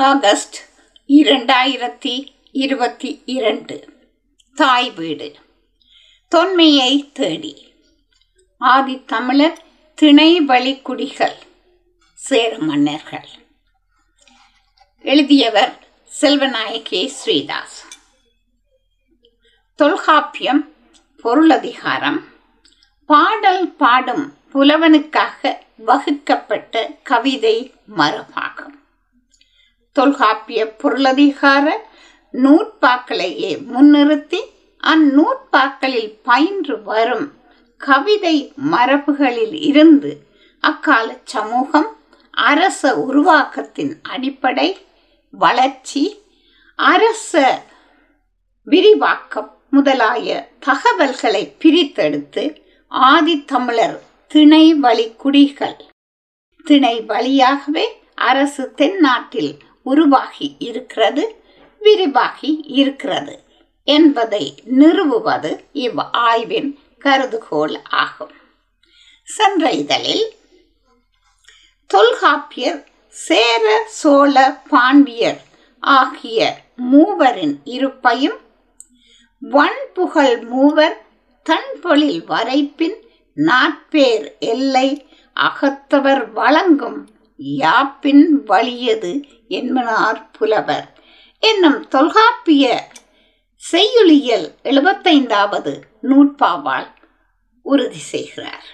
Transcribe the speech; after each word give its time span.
August 0.00 0.56
இரண்டாயிரத்தி 1.08 2.28
இருபத்தி 2.52 3.22
இரண்டு. 3.24 4.08
தாய் 4.54 4.90
வீடு. 4.90 5.34
தொன்மையை 6.28 7.10
தேடி. 7.12 7.72
ஆதி 8.58 9.04
தமிழர் 9.04 9.62
திணை 9.94 10.40
வழிக்குடிகள் 10.40 11.36
சேர 12.14 12.58
மன்னர்கள். 12.58 13.28
எழுதியவர் 15.02 15.86
செல்வநாயகி 16.20 17.06
ஸ்ரீதாஸ். 17.06 17.86
தொல்காப்பியம் 19.74 20.74
பொருளதிகாரம். 21.16 22.24
பாடல் 23.06 23.72
பாடும் 23.72 24.36
புலவனுக்காக 24.54 25.56
வகுக்கப்பட்ட 25.76 26.98
கவிதை 27.02 27.74
மரபாகும். 27.96 28.78
தொல்காப்பிய 29.92 30.76
பொருளதிகார 30.82 31.66
நூற்பாக்களையே 32.34 33.52
முன்னிறுத்தி 33.74 34.40
அந்நூற்பாக்களில் 34.82 36.12
பயின்று 36.22 36.82
வரும் 36.82 37.32
கவிதை 37.76 38.52
மரபுகளில் 38.72 39.62
இருந்து 39.62 40.12
அக்கால 40.60 41.16
சமூகம் 41.24 41.96
அரச 42.30 42.94
உருவாக்கத்தின் 42.94 43.92
அடிப்படை 44.02 44.78
வளர்ச்சி 45.30 46.22
அரச 46.74 47.62
விரிவாக்கம் 48.66 49.50
முதலாய 49.72 50.46
தகவல்களை 50.60 51.42
பிரித்தெடுத்து 51.58 52.44
ஆதித்தமிழர் 52.90 53.98
திணை 54.28 54.74
வழி 54.74 55.12
குடிகள். 55.12 55.76
திணை 56.64 57.00
வழியாகவே 57.00 57.84
அரசு 58.14 58.72
தென்னாட்டில் 58.74 59.52
உருவாகி 59.82 60.56
இருக்கிறது 60.58 61.42
விரிவாகி 61.80 62.64
இருக்கிறது 62.64 63.44
என்பதை 63.84 64.54
நிறுவுவது 64.64 65.64
இவ் 65.72 65.98
ஆய்வின் 65.98 66.78
கருதுகோள் 66.98 67.76
ஆகும். 67.82 68.30
சென்ற 69.22 69.70
இதழில் 69.70 70.38
தொல்காப்பியர் 71.86 72.86
சேர 73.08 73.82
சோழ 73.86 74.58
பாண்டியர் 74.68 75.40
ஆகிய 75.80 76.62
மூவரின் 76.76 77.56
இருப்பையும் 77.64 78.38
வன்புகழ் 79.38 80.44
மூவர் 80.44 81.04
தன்பொழில் 81.46 82.22
வரைப்பின் 82.28 82.96
நாட்பேர் 83.36 84.38
எல்லை 84.38 85.06
அகத்தவர் 85.36 86.30
வழங்கும் 86.32 87.08
யாப்பின் 87.40 88.24
வலியது 88.46 89.12
என்பனார் 89.48 90.30
புலவர். 90.38 90.88
என்னும் 91.38 91.88
தொல்காப்பிய 91.88 92.64
செய்யுளியல் 93.56 94.54
எழுபத்தைந்தாவது 94.62 95.72
நூற்பாவால் 96.02 96.88
உறுதி 97.62 97.98
செய்கிறார். 97.98 98.68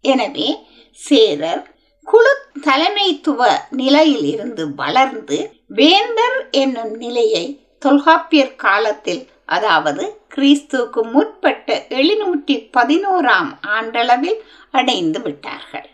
எனவே 0.00 0.48
சேரர் 0.92 1.62
குழு 2.02 2.32
தலைமைத்துவ 2.60 3.40
நிலையில் 3.70 4.24
இருந்து 4.24 4.74
வளர்ந்து 4.74 5.38
வேந்தர் 5.68 6.48
என்னும் 6.50 6.94
நிலையை 6.96 7.44
தொல்காப்பியர் 7.78 8.56
காலத்தில் 8.56 9.22
அதாவது 9.46 10.04
கிறிஸ்துவுக்கு 10.34 11.00
முற்பட்ட 11.12 11.86
எழுநூற்றி 11.88 12.56
பதினோராம் 12.76 13.50
ஆண்டளவில் 13.76 14.40
அடைந்து 14.70 15.20
விட்டார்கள். 15.22 15.88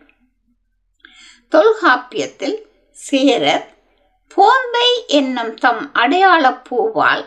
தொல்காப்பியத்தில் 1.51 2.57
சேரர் 2.93 3.67
போந்தை 4.35 5.07
என்னும் 5.07 5.55
தம் 5.55 5.91
அடையாள 5.93 6.53
பூவால் 6.53 7.27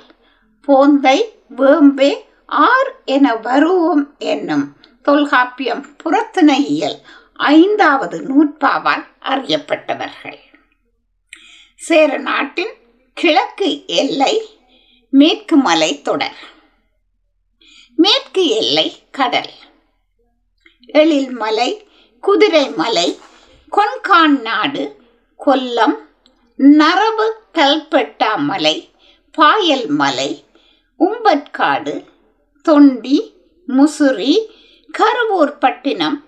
போந்தை 0.68 1.18
வேம்பே 1.56 2.12
ஆர் 2.46 2.92
என 3.06 3.36
வருவோம் 3.36 4.16
என்னும் 4.18 4.78
தொல்காப்பியம் 5.02 5.86
புறத்திணையியல் 6.04 6.98
ஐந்தாவது 7.34 8.18
நூற்பாவால் 8.20 9.06
அறியப்பட்டவர்கள். 9.22 10.40
சேர 11.76 12.18
நாட்டின் 12.18 12.74
கிழக்கு 13.14 13.88
எல்லை 13.88 14.60
மேற்கு 15.10 15.56
மலை 15.58 16.02
தொடர். 16.02 16.40
மேற்கு 17.96 18.48
எல்லை 18.48 18.88
கடல். 19.12 19.54
எழில் 20.86 21.32
மலை 21.32 21.88
குதிரை 22.22 22.70
மலை 22.70 23.18
கொன்கான் 23.74 24.42
நாடு 24.42 25.00
கொல்லம் 25.46 25.96
நரபு 26.58 27.34
கல்பெட்டா 27.54 28.36
மலை 28.36 28.94
பாயல் 29.32 29.88
மலை 29.88 30.46
உம்பற்காடு 31.00 32.06
தொண்டி 32.62 33.34
முசுரி 33.68 34.38
கருவூர் 34.90 35.58
பட்டினம் 35.60 36.24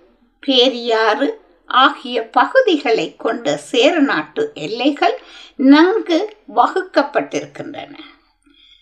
பேரியாறு 0.46 1.28
ஆகிய 1.66 2.22
பகுதிகளை 2.30 3.16
கொண்ட 3.16 3.56
சேரநாட்டு 3.56 4.50
எல்லைகள் 4.54 5.20
நன்கு 5.56 6.36
வகுக்கப்பட்டிருக்கின்றன. 6.56 7.94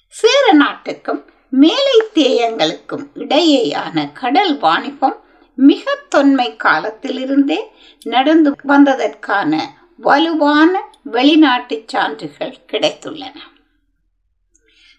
சேர 0.08 0.52
நாட்டுக்கும் 0.52 1.24
மேலை 1.48 2.02
தேயங்களுக்கும் 2.14 3.06
இடையேயான 3.14 4.12
கடல் 4.12 4.58
வாணிபம் 4.58 5.23
மிக 5.54 5.94
தொன்மை 6.08 6.56
காலத்திலிருந்தே 6.56 7.58
நடந்து 8.04 8.54
வந்ததற்கான 8.68 9.60
வலுவான 9.96 10.80
வெளிநாட்டு 11.02 11.82
சான்றுகள் 11.86 12.54
கிடைத்துள்ளன. 12.72 13.36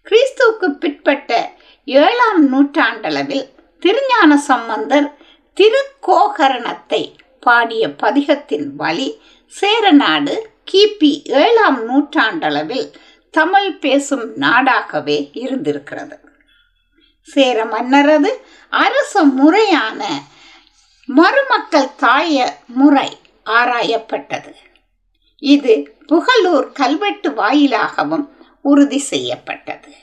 கிறிஸ்துவுக்கு 0.05 0.67
பிற்பட்ட 0.79 1.51
ஏழாம் 1.85 2.41
நூற்றாண்டளவில் 2.53 3.45
திருஞான 3.79 4.37
சம்பந்தர் 4.37 5.07
திருக்கோகரணத்தை 5.57 7.15
பாடிய 7.39 7.89
பதிகத்தின் 7.89 8.67
வழி 8.75 9.21
சேரநாடு 9.47 10.49
கிபி 10.71 11.11
ஏழாம் 11.25 11.79
நூற்றாண்டளவில் 11.89 12.87
தமிழ் 13.29 13.73
பேசும் 13.79 14.25
நாடாகவே 14.35 15.29
இருந்திருக்கிறது. 15.33 16.17
சேர 17.21 17.65
மன்னரது 17.65 18.31
அரச 18.69 19.23
முறையான 19.23 20.01
மருமக்கள் 21.05 21.95
தாய 21.95 22.57
முறை 22.67 23.17
ஆராயப்பட்டது. 23.45 24.53
இது 25.37 25.95
புகழூர் 26.07 26.71
கல்வெட்டு 26.71 27.33
வாயிலாகவும் 27.33 28.29
உறுதி 28.61 28.97
செய்யப்பட்டது. 28.97 29.93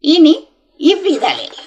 இனி 0.00 0.48
இவ்விதழில். 0.78 1.58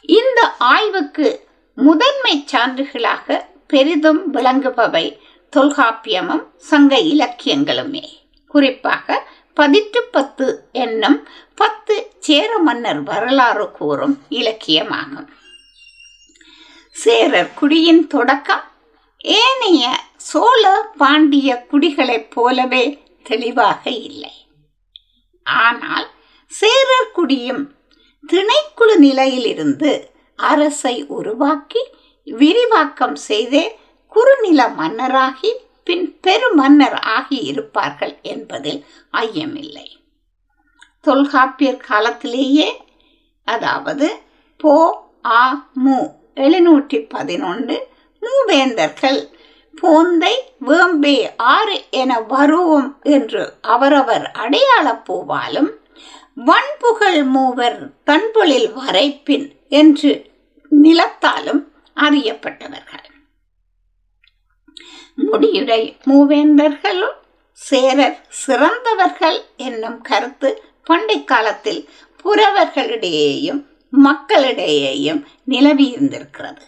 இந்த 0.00 0.54
ஆய்வுக்கு 0.58 1.48
முதன்மை 1.74 2.44
சான்றுகளாக 2.52 3.46
பெரிதும் 3.66 4.34
விளங்குபவை 4.34 5.18
தொல்காப்பியமும் 5.56 6.44
சங்க 6.56 6.96
இலக்கியங்களுமே. 6.96 8.04
குறிப்பாக 8.46 9.28
பதிற்று 9.54 10.02
பத்து 10.10 10.68
என்னும் 10.72 11.28
பத்து 11.54 12.12
சேர 12.20 12.58
மன்னர் 12.58 13.02
வரலாறு 13.02 13.70
கூறும் 13.70 14.22
இலக்கியமாகும். 14.30 15.26
சேரர் 16.96 17.54
குடியின் 17.54 18.06
தொடக்கம். 18.06 18.64
ஏனைய 19.40 19.84
சோழ 20.28 20.62
பாண்டிய 20.96 21.50
குடிகளைப் 21.70 22.30
போலவே 22.30 22.84
தெளிவாக 23.22 23.82
இல்லை. 24.08 24.34
ஆனால் 25.46 26.06
சேரர் 26.52 27.12
குடியும் 27.12 27.62
திணைக்குழு 28.24 28.96
நிலையிலிருந்து 28.96 29.92
அரசை 30.38 30.94
உருவாக்கி 31.18 31.82
விரிவாக்கம் 32.26 33.18
செய்தே 33.28 33.64
குறுநில 34.12 34.60
மன்னராகி 34.80 35.52
பின் 35.84 36.06
பெருமன்னர் 36.20 36.98
ஆகி 37.16 37.38
இருப்பார்கள் 37.50 38.14
என்பதில் 38.32 38.80
ஐயமில்லை. 39.12 39.88
தொல்காப்பியர் 41.00 41.84
காலத்திலேயே 41.88 42.70
அதாவது 43.48 44.08
போ 44.60 44.74
ஆ 45.40 45.44
மு 45.84 45.98
எழுநூற்றி 46.36 47.08
பதினொன்று 47.08 47.88
மூவேந்தர்கள். 48.22 49.30
போந்தை 49.80 50.52
வேம்பே 50.66 51.30
ஆறு 51.36 51.82
என 51.90 52.20
வருவோம் 52.20 52.98
என்று 53.02 53.52
அவரவர் 53.62 54.30
அடையாளப் 54.30 55.12
பூவாலும் 55.12 55.70
வன்புகழ் 56.34 57.22
மூவர் 57.22 57.90
தன்பொழில் 58.06 58.72
வரைப்பின் 58.72 59.52
என்று 59.68 60.30
நிலத்தாலும் 60.82 61.62
அறியப்பட்டவர்கள். 61.96 63.06
முடியுடை 65.32 65.96
மூவேந்தர்களும் 66.06 67.18
சேரர் 67.52 68.26
சிறந்தவர்கள் 68.28 69.40
என்னும் 69.56 70.00
கருத்து 70.00 70.64
பண்டை 70.84 71.24
காலத்தில் 71.24 71.88
புறவர்களிடையேயும் 72.24 73.69
மக்களிடையேயும் 73.92 75.26
நிலவியிருந்திருக்கிறது 75.50 76.64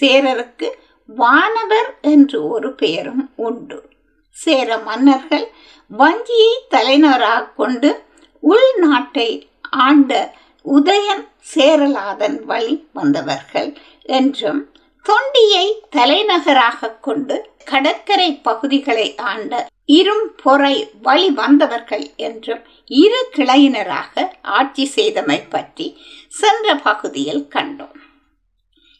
சேரருக்கு 0.00 0.68
வானவர் 1.08 1.98
என்று 2.00 2.48
ஒரு 2.48 2.74
பெயரும் 2.74 3.30
உண்டு. 3.36 3.90
சேர 4.36 4.78
மன்னர்கள் 4.78 5.52
வஞ்சியை 5.90 6.52
தலைநகராக 6.68 7.46
கொண்டு 7.56 8.04
உள்நாட்டை 8.42 9.48
ஆண்ட 9.68 10.34
உதயன் 10.64 11.28
சேரலாதன் 11.40 12.44
வழி 12.44 12.88
வந்தவர்கள் 12.92 13.78
என்றும் 14.02 14.68
தொண்டியை 15.06 15.66
தலைநகராக 15.90 16.90
கொண்டு 17.00 17.50
கடற்கரை 17.64 18.40
பகுதிகளை 18.42 19.16
ஆண்ட 19.16 19.68
இரும் 19.88 20.26
பொறை 20.42 20.90
வழி 21.02 21.30
வந்தவர்கள் 21.30 22.06
என்றும் 22.16 22.62
இரு 22.86 23.20
கிளையினராக 23.36 24.24
ஆட்சி 24.42 24.90
செய்தமை 24.94 25.40
பற்றி 25.48 25.86
சென்ற 26.28 26.74
பகுதியில் 26.74 27.48
கண்டோம். 27.54 27.98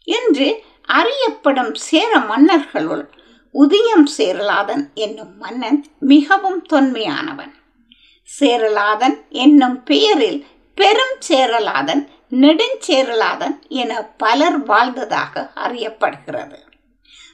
இன்று 0.05 0.49
அறியப்படும் 0.87 1.75
சேர 1.75 2.19
மன்னர்களுள் 2.19 3.05
உதயம் 3.51 4.07
சேரலாதன் 4.07 4.85
என்னும் 4.95 5.37
மன்னன் 5.39 5.85
மிகவும் 5.99 6.67
தொன்மையானவன். 6.73 7.55
சேரலாதன் 8.29 9.17
என்னும் 9.29 9.83
பெயரில் 9.83 10.47
பெரும் 10.75 11.17
சேரலாதன் 11.29 12.03
நெடுஞ்சேரலாதன் 12.31 13.57
என 13.69 14.03
பலர் 14.17 14.59
வாழ்ந்ததாக 14.65 15.53
அறியப்படுகிறது. 15.55 16.59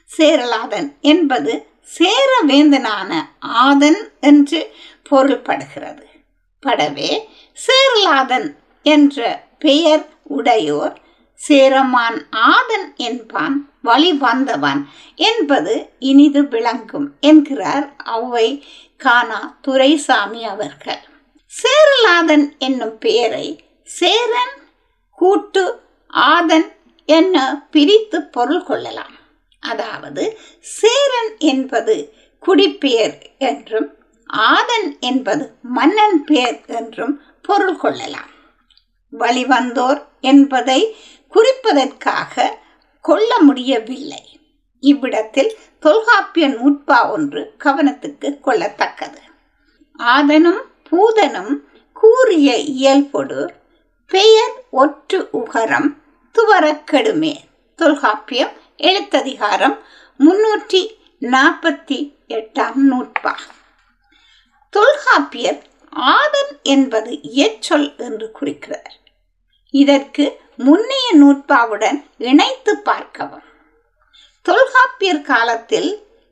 சேரலாதன் 0.09 0.89
என்பது 1.01 1.53
சேரவேந்தனான 1.87 3.11
ஆதன் 3.39 4.01
என்று 4.21 4.61
பொருள்படுகிறது. 5.09 6.05
படவே 6.63 7.11
சேரலாதன் 7.67 8.47
என்ற 8.83 9.43
பெயர் 9.59 10.05
உடையோர் 10.29 10.95
சேரமான் 11.33 12.19
ஆதன் 12.31 12.87
என்பான் 12.95 13.57
வழி 13.81 14.11
வந்தவன் 14.13 14.81
என்பது 15.15 15.73
இனிது 15.99 16.41
விளங்கும் 16.47 17.07
என்கிறார் 17.19 17.87
அவை 17.95 18.47
கானா 18.97 19.57
துரைசாமி 19.61 20.41
அவர்கள். 20.45 21.01
சேரலாதன் 21.45 22.45
என்னும் 22.57 22.97
பெயரை 22.97 23.47
சேரன் 23.83 24.53
கூட்டு 25.19 25.63
ஆதன் 26.13 26.67
என்ன 27.05 27.65
பிரித்து 27.71 28.19
பொருள் 28.35 28.63
கொள்ளலாம். 28.63 29.15
அதாவது 29.63 30.23
சேரன் 30.75 31.31
என்பது 31.51 31.95
குடிப்பெயர் 32.43 33.15
என்றும் 33.37 33.87
ஆதன் 34.49 34.89
என்பது 34.99 35.45
மன்னன் 35.69 36.23
பெயர் 36.23 36.59
என்றும் 36.69 37.13
பொருள் 37.41 37.77
கொள்ளலாம். 37.77 38.29
வழிவந்தோர் 39.13 39.99
என்பதை 40.23 40.79
குறிப்பதற்காக 41.33 42.35
கொள்ள 43.05 43.31
முடியவில்லை. 43.39 44.23
இவ்விடத்தில் 44.83 45.51
தொல்காப்பிய 45.83 46.45
நூற்பா 46.49 46.99
ஒன்று 47.09 47.41
கவனத்துக்கு 47.63 48.27
கொள்ளத்தக்கது. 48.45 49.21
ஆதனும் 49.99 50.61
பூதனும் 50.89 51.53
கூறிய 51.95 52.49
இயல்பொடு 52.73 53.39
பெயர் 54.11 54.55
ஒற்று 54.73 55.19
உகரம் 55.31 55.89
துவரக்கெடுமே 56.35 57.33
தொல்காப்பியம் 57.79 58.53
எழுத்ததிகாரம் 58.89 59.77
முன்னூற்றி 60.19 60.81
நாற்பத்தி 61.21 61.99
எட்டாம் 62.37 62.79
நூற்பா. 62.89 63.33
தொல்காப்பியர் 64.69 65.61
ஆதன் 65.91 66.53
என்பது 66.73 67.11
இயற்சொல் 67.21 67.97
என்று 67.97 68.31
குறிக்கிறார். 68.31 68.93
இதற்கு 69.73 70.25
முன்னைய 70.57 71.07
நூற்பாவுடன் 71.21 71.99
இணைத்து 72.17 72.73
பார்க்கவும். 72.77 73.47
தொல்காப்பியர் 74.45 75.21
காலத்தில் 75.21 75.91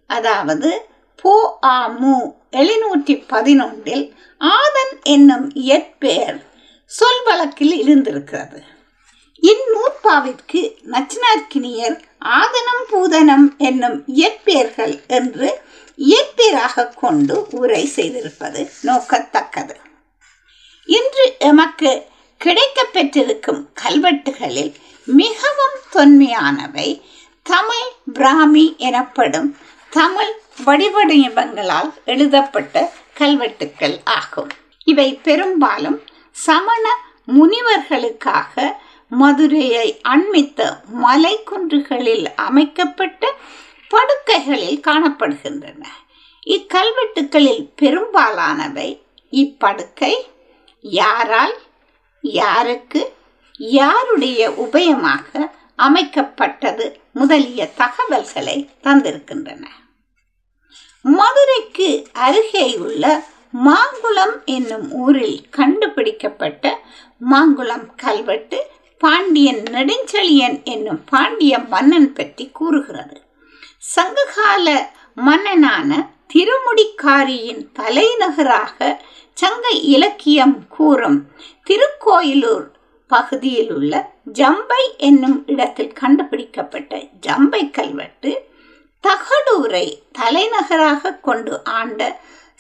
அதாவது 0.10 0.70
போ 1.16 1.34
ஆ 1.64 1.88
மு 1.88 2.14
எழுநூற்றி 2.52 3.16
பதினொன்றில் 3.34 4.06
ஆதன் 4.42 4.94
என்னும் 5.04 5.48
இயற்பெயர் 5.54 6.40
சொல் 6.86 7.24
வழக்கில் 7.24 7.76
இருந்திருக்கிறது. 7.84 8.60
இந்நூற்பாவிற்கு 9.42 10.76
நச்சினார்க்கினியர் 10.92 12.04
ஆதனம் 12.26 12.84
பூதனம் 12.92 13.58
என்னும் 13.58 14.04
இயற்பெயர்கள் 14.08 15.06
என்று 15.08 15.60
இயற்பெயராக 15.96 16.88
கொண்டு 16.88 17.48
உரை 17.52 17.92
செய்திருப்பது 17.96 18.72
நோக்கத்தக்கது. 18.84 19.76
இன்று 20.86 21.36
எமக்கு 21.40 22.06
கிடைக்கப் 22.38 22.94
பெற்றிருக்கும் 22.94 23.70
கல்வெட்டுகளில் 23.74 24.74
மிகவும் 25.06 25.78
தொன்மையானவை 25.92 27.02
தமிழ் 27.44 27.90
பிராமி 28.14 28.76
எனப்படும் 28.78 29.58
தமிழ் 29.90 30.34
வடிவடிவங்களால் 30.66 31.94
எழுதப்பட்ட 32.06 32.92
கல்வெட்டுக்கள் 33.14 34.00
ஆகும். 34.04 34.50
இவை 34.84 35.20
பெரும்பாலும் 35.24 36.02
சமண 36.32 36.90
முனிவர்களுக்காக 37.26 38.82
மதுரையை 39.10 40.02
அண்மித்த 40.08 40.84
மலை 40.88 41.44
குன்றுகளில் 41.44 42.26
அமைக்கப்பட்ட 42.36 43.32
படுக்கைகளில் 43.92 44.82
காணப்படுகின்றன. 44.88 45.84
இக்கல்வெட்டுக்களில் 46.48 47.64
பெரும்பாலானவை 47.76 49.02
இப்படுக்கை 49.32 50.14
யாரால் 50.80 51.56
யாருக்கு 52.22 53.14
யாருடைய 53.58 54.50
உபயமாக 54.50 55.52
அமைக்கப்பட்டது 55.78 56.96
முதலிய 57.14 57.68
தகவல்களை 57.76 58.70
தந்திருக்கின்றன. 58.84 59.66
மதுரைக்கு 61.02 62.08
அருகேயுள்ள 62.14 63.24
மாங்குளம் 63.66 64.36
என்னும் 64.46 64.92
ஊரில் 64.92 65.50
கண்டுபிடிக்கப்பட்ட 65.50 66.80
மாங்குளம் 67.30 67.88
கல்வெட்டு 67.96 68.60
பாண்டியன் 69.02 69.62
நெடுஞ்செழியன் 69.74 70.58
என்னும் 70.64 71.02
பாண்டிய 71.06 71.60
மன்னன் 71.60 72.14
பற்றி 72.14 72.46
கூறுகிறது. 72.50 73.18
சங்ககால 73.96 74.68
மன்னனான 75.18 75.90
திருமுடிக்காரியின் 76.34 77.62
தலைநகராக 77.74 78.90
சங்க 79.38 79.70
இலக்கியம் 79.94 80.58
கூறும் 80.68 81.20
திருக்கோயிலூர் 81.68 82.68
பகுதியில் 83.08 83.72
உள்ள 83.72 83.94
ஜம்பை 84.34 84.84
என்னும் 84.98 85.38
இடத்தில் 85.46 85.94
கண்டுபிடிக்கப்பட்ட 85.94 86.98
ஜம்பை 87.28 87.72
கல்வெட்டு 87.72 88.32
தகடூரை 89.04 89.86
தலைநகராக 90.12 91.20
கொண்டு 91.22 91.56
ஆண்ட 91.64 92.02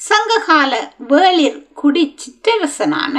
சங்ககால 0.02 0.74
வேளிர் 1.10 1.60
குடி 1.74 2.04
சிற்றரசனான 2.22 3.16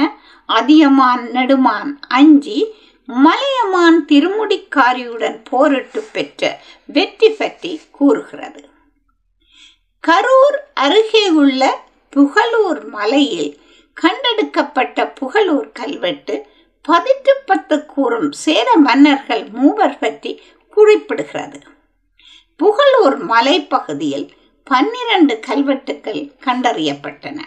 அதியமான் 0.49 1.25
நெடுமான் 1.31 1.91
அஞ்சி 2.09 2.59
மலையமான் 3.07 4.05
திருமுடிக்காரியுடன் 4.07 5.41
போரிட்டு 5.49 6.01
பெற்ற 6.01 6.59
வெற்றி 6.85 7.29
பற்றி 7.29 7.81
கூறுகிறது. 7.91 8.69
கரூர் 10.07 10.57
அருகே 10.73 11.29
உள்ள 11.29 11.83
புகழூர் 12.15 12.89
மலையில் 12.89 13.59
கண்டெடுக்கப்பட்ட 14.01 15.13
புகழூர் 15.21 15.71
கல்வெட்டு 15.71 16.47
பதிட்டு 16.81 17.33
பத்து 17.45 17.85
கூறும் 17.85 18.31
சேர 18.31 18.75
மன்னர்கள் 18.75 19.49
மூவர் 19.49 19.99
பற்றி 19.99 20.41
குறிப்பிடுகிறது. 20.77 21.59
புகழூர் 22.59 23.17
மலைப்பகுதியில் 23.27 24.29
பன்னிரண்டு 24.63 25.39
கல்வெட்டுக்கள் 25.39 26.31
கண்டறியப்பட்டன. 26.45 27.39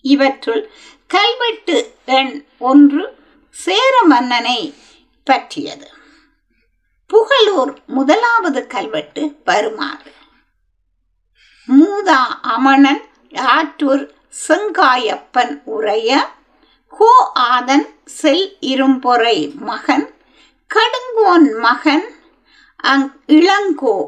இவற்றுள் 0.00 0.70
கல்வெட்டு 1.06 1.92
எண் 2.04 2.44
ஒன்று 2.58 3.16
சேர 3.64 3.94
மன்னனை 4.02 4.74
பற்றியது. 5.26 5.88
புகழூர் 7.10 7.72
முதலாவது 7.86 8.66
கல்வெட்டு 8.66 9.22
வருமாறு 9.44 10.12
மூதா 11.68 12.20
அமணன் 12.56 13.02
ஆற்றூர் 13.54 14.04
செங்காயப்பன் 14.48 15.54
உரைய 15.76 16.10
கோ 16.98 17.30
ஆதன் 17.34 17.86
செல் 18.04 18.56
இரும்பொறை 18.60 19.38
மகன் 19.70 20.06
கடுங்கோன் 20.70 21.48
மகன் 21.58 22.06
அங் 22.76 23.08
இளங்கோ 23.26 23.98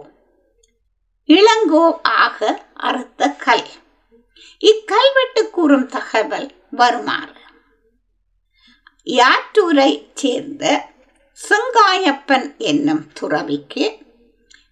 இளங்கோ 1.28 1.84
ஆக 2.02 2.64
அறுத்த 2.80 3.30
கல். 3.36 3.68
இக்கல்வெட்டு 4.60 5.50
கூறும் 5.50 5.86
தகவல் 5.86 6.48
வருமாறு. 6.70 7.36
யாற்றூரை 9.16 9.90
சேர்ந்த 10.14 10.64
செங்காயப்பன் 11.38 12.56
என்னும் 12.56 13.04
துறவிக்கு 13.12 13.84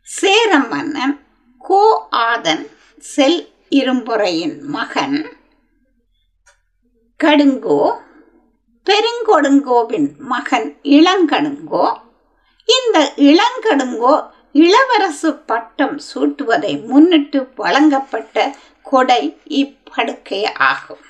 சேர 0.03 0.59
மன்னன் 0.59 1.15
கோ 1.59 2.09
ஆதன் 2.11 2.65
செல் 2.99 3.41
இரும்புறையின் 3.71 4.59
மகன் 4.61 5.19
கடுங்கோ 7.25 7.81
பெருங்கொடுங்கோவின் 8.87 10.09
மகன் 10.19 10.79
இளங்கடுங்கோ. 10.83 11.87
இந்த 12.65 13.13
இளங்கடுங்கோ 13.17 14.15
இளவரசு 14.53 15.31
பட்டம் 15.47 16.01
சூட்டுவதை 16.15 16.73
முன்னிட்டு 16.83 17.49
வழங்கப்பட்ட 17.57 18.57
கொடை 18.83 19.23
இப்படுக்கை 19.49 20.43
ஆகும். 20.55 21.05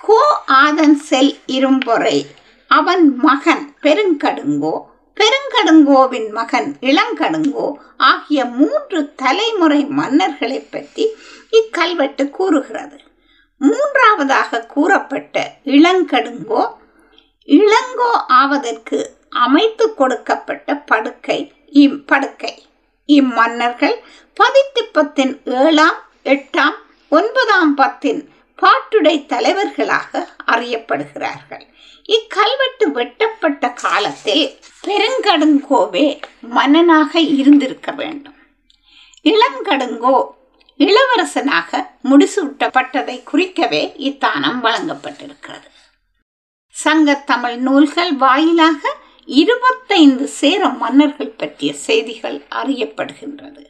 கோ 0.00 0.18
ஆதன் 0.46 0.96
செல் 1.08 1.38
இரும்பொறை. 1.46 2.26
அவன் 2.70 3.16
மகன் 3.16 3.64
பெருங்கடுங்கோ 3.82 4.74
பெருங்கடுங்கோவின் 5.16 6.28
மகன் 6.30 6.76
இளங்கடுங்கோ 6.80 7.66
ஆகிய 7.96 8.44
மூன்று 8.44 9.00
தலைமுறை 9.14 9.84
மன்னர்களை 9.84 10.58
பற்றி 10.70 11.04
இக்கல்வெட்டு 11.50 12.30
கூறுகிறது. 12.30 12.98
மூன்றாவதாக 13.60 14.60
கூறப்பட்ட 14.66 15.52
இளங்கடுங்கோ 15.64 16.64
இளங்கோ 17.48 18.12
ஆவதற்கு 18.40 18.98
அமைத்து 19.30 19.94
கொடுக்கப்பட்ட 19.94 20.74
படுக்கை 20.74 21.52
இம் 21.82 22.04
படுக்கை. 22.04 22.54
இம்மன்னர்கள் 23.08 23.96
பதித்திப்பத்தின் 24.40 25.34
ஏழாம் 25.44 26.00
எட்டாம் 26.24 26.76
ஒன்பதாம் 27.08 27.74
பத்தின் 27.76 28.22
பாட்டுடை 28.56 29.26
தலைவர்களாக 29.26 30.28
அறியப்படுகிறார்கள். 30.46 31.64
இக்கல்வெட்டு 32.08 32.90
வெட்டப்பட்ட 32.92 33.72
காலத்தில் 33.72 34.58
பெருங்கடுங்கோவே 34.86 36.22
மன்னனாக 36.40 37.20
இருந்திருக்க 37.20 37.92
வேண்டும். 37.92 38.34
இளங்கடுங்கோ 39.24 40.34
இளவரசனாக 40.78 41.86
முடிசூட்டப்பட்டதை 42.04 43.22
குறிக்கவே 43.32 43.92
இத்தானம் 43.96 44.64
வழங்கப்பட்டிருக்கிறது. 44.64 45.68
சங்கத்தமிழ் 46.84 47.56
நூல்கள் 47.56 48.12
வாயிலாக 48.12 48.96
இருபத்தைந்து 49.24 50.26
சேர 50.28 50.68
மன்னர்கள் 50.68 51.36
பற்றிய 51.40 51.72
செய்திகள் 51.74 52.42
அறியப்படுகின்றது. 52.50 53.64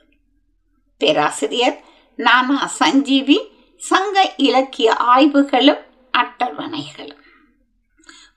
பேராசிரியர் 0.98 1.80
நானா 2.16 2.66
சஞ்சீவி 2.66 3.54
சங்க 3.76 4.32
இலக்கிய 4.36 4.94
ஆய்வுகளும் 4.94 5.82
அட்டவணைகளும். 6.18 7.22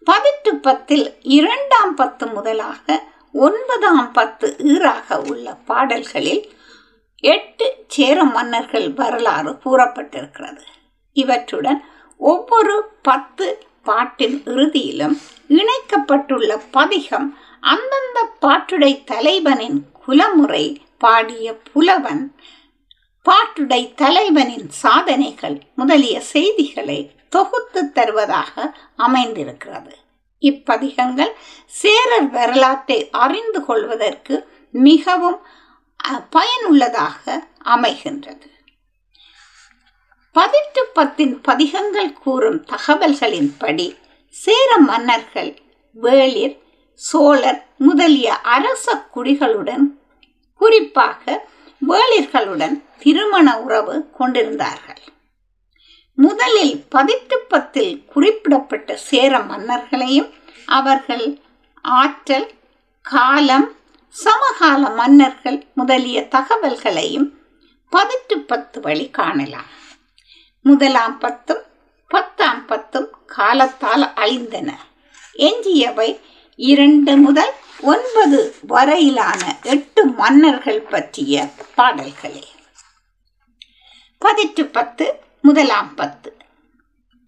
பதிட்டு 0.03 0.55
பத்தில் 0.55 1.15
இரண்டாம் 1.21 1.95
பத்து 1.95 2.27
முதலாக 2.27 3.07
ஒன்பதாம் 3.33 4.11
பத்து 4.11 4.55
ஈராக 4.59 5.21
உள்ள 5.21 5.53
பாடல்களில் 5.53 6.51
எட்டு 7.15 7.75
சேர 7.87 8.23
மன்னர்கள் 8.23 8.93
வரலாறு 8.93 9.51
கூறப்பட்டிருக்கிறது. 9.51 10.63
இவற்றுடன் 11.13 11.83
ஒவ்வொரு 12.17 12.89
பத்து 13.01 13.65
பாட்டின் 13.83 14.41
இறுதியிலும் 14.45 15.17
இணைக்கப்பட்டுள்ள 15.49 16.61
பதிகம் 16.71 17.37
அந்தந்த 17.61 18.31
பாட்டுடை 18.41 19.03
தலைவனின் 19.03 19.85
குலமுறை 20.05 20.81
பாடிய 20.97 21.57
புலவன் 21.73 22.35
பாட்டுடை 23.25 23.81
தலைவனின் 24.01 24.67
சாதனைகள் 24.81 25.57
முதலிய 25.75 26.17
செய்திகளை 26.33 26.99
தொகுத்து 27.29 27.81
தருவதாக 27.91 28.53
அமைந்திருக்கிறது. 28.95 29.93
இப்பதிகங்கள் 30.43 31.33
சேரர் 31.79 32.29
வரலாற்றை 32.29 32.99
அறிந்து 33.23 33.59
கொள்வதற்கு 33.65 34.35
மிகவும் 34.73 35.39
பயனுள்ளதாக 36.29 37.23
அமைகின்றது. 37.75 38.47
பதிட்டு 40.35 40.81
பத்தின் 40.97 41.35
பதிகங்கள் 41.47 42.11
கூறும் 42.23 42.59
தகவல்களின்படி 42.73 43.87
சேர 44.35 44.69
மன்னர்கள் 44.89 45.51
வேளிர் 45.97 46.57
சோழர் 46.99 47.61
முதலிய 47.87 48.29
அரச 48.55 48.85
குடிகளுடன் 49.15 49.85
குறிப்பாக 50.61 51.23
வேளிர்களுடன் 51.87 52.83
திருமண 52.99 53.59
உறவு 53.59 54.09
கொண்டிருந்தார்கள். 54.09 55.01
முதலில் 56.13 56.85
பதிட்டு 56.89 57.39
பத்தில் 57.39 58.05
குறிப்பிடப்பட்ட 58.05 58.95
சேர 58.95 59.39
மன்னர்களையும் 59.39 60.33
அவர்கள் 60.65 61.39
ஆற்றல் 61.81 62.51
காலம் 63.01 63.75
சமகால 64.09 64.89
மன்னர்கள் 64.89 65.67
முதலிய 65.73 66.27
தகவல்களையும் 66.31 67.27
பதிட்டு 67.89 68.39
பத்து 68.39 68.79
வழி 68.79 69.09
காணலாம். 69.09 69.69
முதலாம் 70.63 71.17
பத்தும் 71.17 71.63
பத்தாம் 72.07 72.65
பத்தும் 72.65 73.09
காலத்தால் 73.25 74.13
அழிந்தன. 74.13 74.77
எஞ்சியவை 75.33 76.19
இரண்டு 76.61 77.17
முதல் 77.17 77.51
ஒன்பது 77.81 78.55
வரையிலான 78.61 79.55
எட்டு 79.63 80.05
மன்னர்கள் 80.05 80.81
பற்றிய 80.81 81.47
பாடல்களே. 81.75 82.47
பதிற்று 84.25 84.65
பத்து 84.65 85.19
முதலாம் 85.41 85.95
பத்து. 85.95 86.37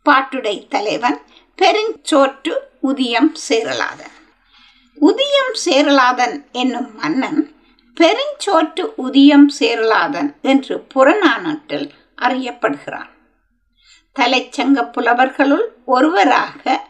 பாட்டுடை 0.09 0.67
தலைவன் 0.67 1.21
பெருஞ்சோற்று 1.61 2.57
உதியம் 2.83 3.33
சேரலாதன். 3.33 4.11
உதியம் 5.01 5.53
சேரலாதன் 5.53 6.51
என்னும் 6.51 6.95
மன்னன் 6.95 7.55
பெருஞ்சோற்று 8.00 8.93
உதியம் 8.97 9.47
சேரலாதன் 9.47 10.35
என்று 10.41 10.88
புறநானூற்றில் 10.95 11.89
அறியப்படுகிறான். 12.21 13.09
தலைச்சங்க 14.19 14.91
புலவர்களுள் 14.91 15.67
ஒருவராக 15.85 16.89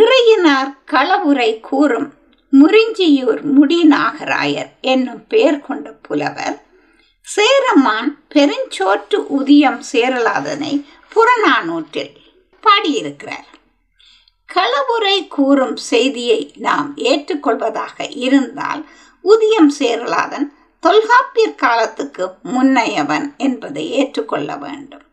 இறையினார் 0.00 0.70
களவுரை 0.90 1.60
கூறும் 1.60 2.12
முறிஞ்சியூர் 2.52 3.40
முடிநாகராயர் 3.56 4.70
என்னும் 4.80 5.26
பெயர் 5.26 5.60
கொண்ட 5.60 5.92
புலவர் 6.02 6.56
சேரமான் 7.26 8.24
பெருஞ்சோற்று 8.34 9.18
உதியம் 9.38 9.80
சேரலாதனை 9.92 10.72
புறநானூற்றில் 11.14 12.14
பாடியிருக்கிறார். 12.60 13.48
களவுரை 14.48 15.28
கூறும் 15.28 15.76
செய்தியை 15.76 16.52
நாம் 16.56 16.96
ஏற்றுக்கொள்வதாக 16.96 18.08
இருந்தால் 18.08 18.82
உதியம் 19.24 19.70
சேரலாதன் 19.78 20.48
தொல்காப்பியர் 20.80 21.54
காலத்துக்கு 21.54 22.34
முன்னையவன் 22.42 23.36
என்பதை 23.36 23.90
ஏற்றுக்கொள்ள 23.90 24.56
வேண்டும். 24.56 25.06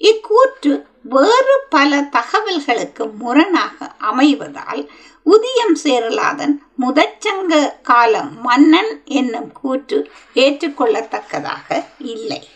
இக்கூற்று 0.00 0.72
வேறு 1.02 1.54
பல 1.70 2.08
தகவல்களுக்கு 2.12 3.04
முரணாக 3.12 3.94
அமைவதால் 3.98 4.82
உதியம் 5.26 5.74
சேரலாதன் 5.84 6.54
முதற்சங்க 6.80 7.82
கால 7.82 8.22
மன்னன் 8.22 9.02
என்னும் 9.04 9.52
கூற்று 9.52 9.98
ஏற்றுக்கொள்ளத்தக்கதாக 10.34 11.84
இல்லை. 11.98 12.48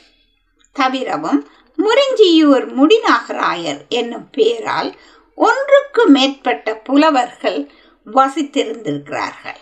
தவிரவும் 0.72 1.40
முறிஞ்சியூர் 1.76 2.66
முடிநாகராயர் 2.78 3.82
என்னும் 3.88 4.30
பெயரால் 4.30 4.90
ஒன்றுக்கு 5.34 6.06
மேற்பட்ட 6.06 6.76
புலவர்கள் 6.76 7.60
வசித்திருந்திருக்கிறார்கள். 8.06 9.60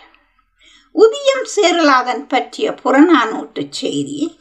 உதியம் 0.95 1.45
சேரலாதன் 1.55 2.27
பற்றிய 2.27 2.71
புறநானூற்று 2.83 3.63
செய்தி 3.69 4.37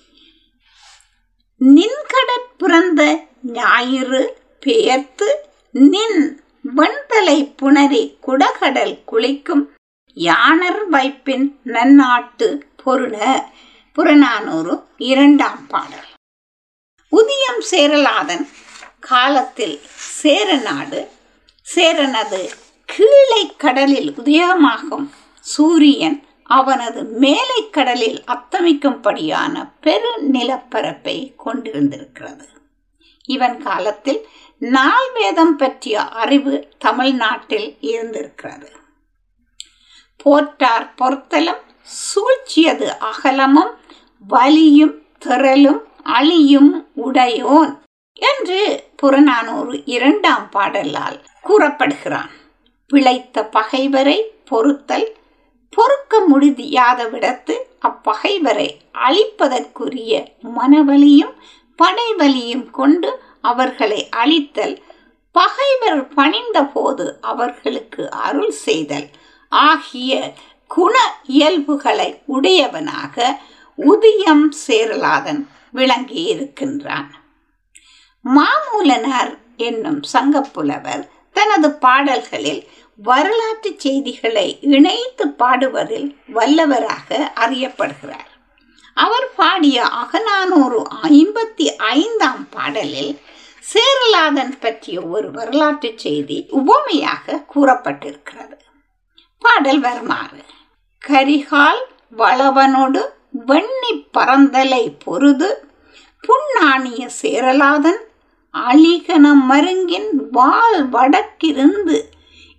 நின்கடற் 1.61 2.51
பிறந்த 2.59 3.03
ஞாயிறு 3.43 4.39
பெயர்த்து 4.61 5.37
நின் 5.73 6.43
வெண்தலை 6.77 7.55
புணரி 7.63 8.15
குடகடல் 8.27 8.99
குளிக்கும் 9.05 9.71
யானர் 10.15 10.91
வைப்பின் 10.91 11.53
நன்னாட்டு 11.65 12.61
பொருண 12.85 13.47
புறநானூறு 13.93 14.83
இரண்டாம் 14.97 15.67
பாடல். 15.67 16.09
உதியம் 17.13 17.63
சேரலாதன் 17.71 18.49
காலத்தில் 19.01 19.81
சேரநாடு. 19.95 21.09
சேரனது 21.75 22.49
கீழே 22.85 23.53
கடலில் 23.57 24.15
உதயமாகும் 24.17 25.09
சூரியன் 25.41 26.23
அவனது 26.43 27.05
மேலை 27.05 27.71
கடலில் 27.71 28.25
அத்தமிக்கும்படியான 28.27 29.71
பெரு 29.81 30.31
நிலப்பரப்பை 30.33 31.35
கொண்டிருந்திருக்கிறது. 31.45 32.47
இவன் 33.27 33.63
காலத்தில் 33.63 34.29
நாள் 34.59 35.13
வேதம் 35.15 35.57
பற்றிய 35.57 36.09
அறிவு 36.09 36.69
தமிழ்நாட்டில் 36.79 37.77
இருந்திருக்கிறது. 37.81 38.71
போற்றார் 40.25 40.91
பொறுத்தலும் 40.97 41.63
சூழ்ச்சியது 41.83 42.89
அகலமும் 42.99 43.77
வலியும் 44.29 45.03
திரளும் 45.25 45.83
அழியும் 46.03 46.89
உடையோன் 46.97 47.81
என்று 48.15 48.85
புறநானூறு 48.97 49.83
இரண்டாம் 49.85 50.49
பாடலால் 50.51 51.25
கூறப்படுகிறான். 51.43 52.31
பிழைத்த 52.89 53.45
பகைவரை 53.47 54.33
பொறுத்தல் 54.45 55.17
பொறுக்க 55.71 56.21
முடியாத 56.21 57.09
விடத்து 57.09 57.55
அப்பகைவரை 57.83 58.71
அழிப்பதற்குரிய 58.93 60.27
படைவலியும் 61.77 62.71
கொண்டு 62.71 63.23
அவர்களை 63.41 64.09
அழித்தல். 64.17 64.77
பகைவர் 65.33 66.09
பணிந்த 66.09 66.65
போது 66.65 67.19
அவர்களுக்கு 67.21 68.11
அருள் 68.11 68.51
செய்தல். 68.51 69.09
ஆகிய 69.49 70.33
குண 70.69 70.99
இயல்புகளை 71.23 72.23
உடையவனாக 72.27 73.39
உதியம் 73.77 74.47
சேரலாதன் 74.67 75.49
விளங்கி 75.73 76.23
இருக்கின்றான். 76.23 77.11
மாமூலனார் 78.25 79.39
என்னும் 79.57 80.01
சங்கப்புலவர் 80.13 81.09
தனது 81.33 81.73
பாடல்களில் 81.73 82.69
வரலாற்று 82.97 83.75
செய்திகளை 83.77 84.59
இணைத்து 84.61 85.29
பாடுவதில் 85.29 86.17
வல்லவராக 86.35 87.31
அறியப்படுகிறார். 87.35 88.32
அவர் 88.97 89.29
பாடிய 89.37 89.85
அகநானூறு 89.85 90.83
ஐம்பத்தி 91.03 91.67
ஐந்தாம் 91.77 92.47
பாடலில் 92.51 93.21
சேரலாதன் 93.61 94.59
பற்றிய 94.61 95.01
ஒரு 95.01 95.31
வரலாற்று 95.31 95.93
செய்தி 95.97 96.47
உவமையாக 96.51 97.45
கூறப்பட்டிருக்கிறது. 97.55 98.57
பாடல் 99.39 99.81
வருமாறு. 99.81 100.41
கரிகால் 101.03 101.83
வளவனோடு 102.17 103.03
வெண்ணி 103.47 103.93
பறந்தலை 104.11 104.97
பொருது 105.05 105.71
புண்ணாணிய 106.25 107.07
சேரலாதன் 107.23 108.01
அழிகன 108.55 109.35
மருங்கின் 109.35 110.11
வாள் 110.31 110.89
வடக்கிருந்து 110.89 112.11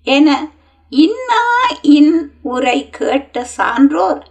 என 0.04 0.48
இன்னா 0.90 1.44
இன் 1.82 2.16
உரை 2.42 2.90
கேட்ட 2.90 3.44
சான்றோர் 3.58 4.24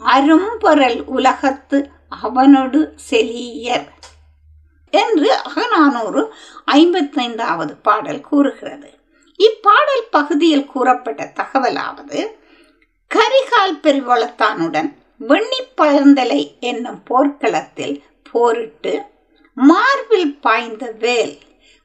அரும்பொருள் 0.00 0.98
உலகத்து 1.06 1.78
அவனொடு 2.22 2.80
செலியர் 3.10 3.88
என்று 4.92 5.28
அகநானூறு 5.44 6.22
ஐம்பத்தைந்தாவது 6.72 7.72
பாடல் 7.82 8.20
கூறுகிறது. 8.20 8.88
இப்பாடல் 9.40 10.06
பகுதியில் 10.10 10.66
கூறப்பட்ட 10.66 11.32
தகவலாவது 11.36 12.20
கரிகால் 13.10 13.76
பெருவளத்தானுடன் 13.82 14.90
வெண்ணிப்பழந்தலை 15.20 16.40
என்னும் 16.60 17.00
போர்க்களத்தில் 17.04 17.96
போரிட்டு 18.32 18.92
மார்பில் 19.56 20.32
பாய்ந்த 20.40 20.84
வேல் 20.98 21.38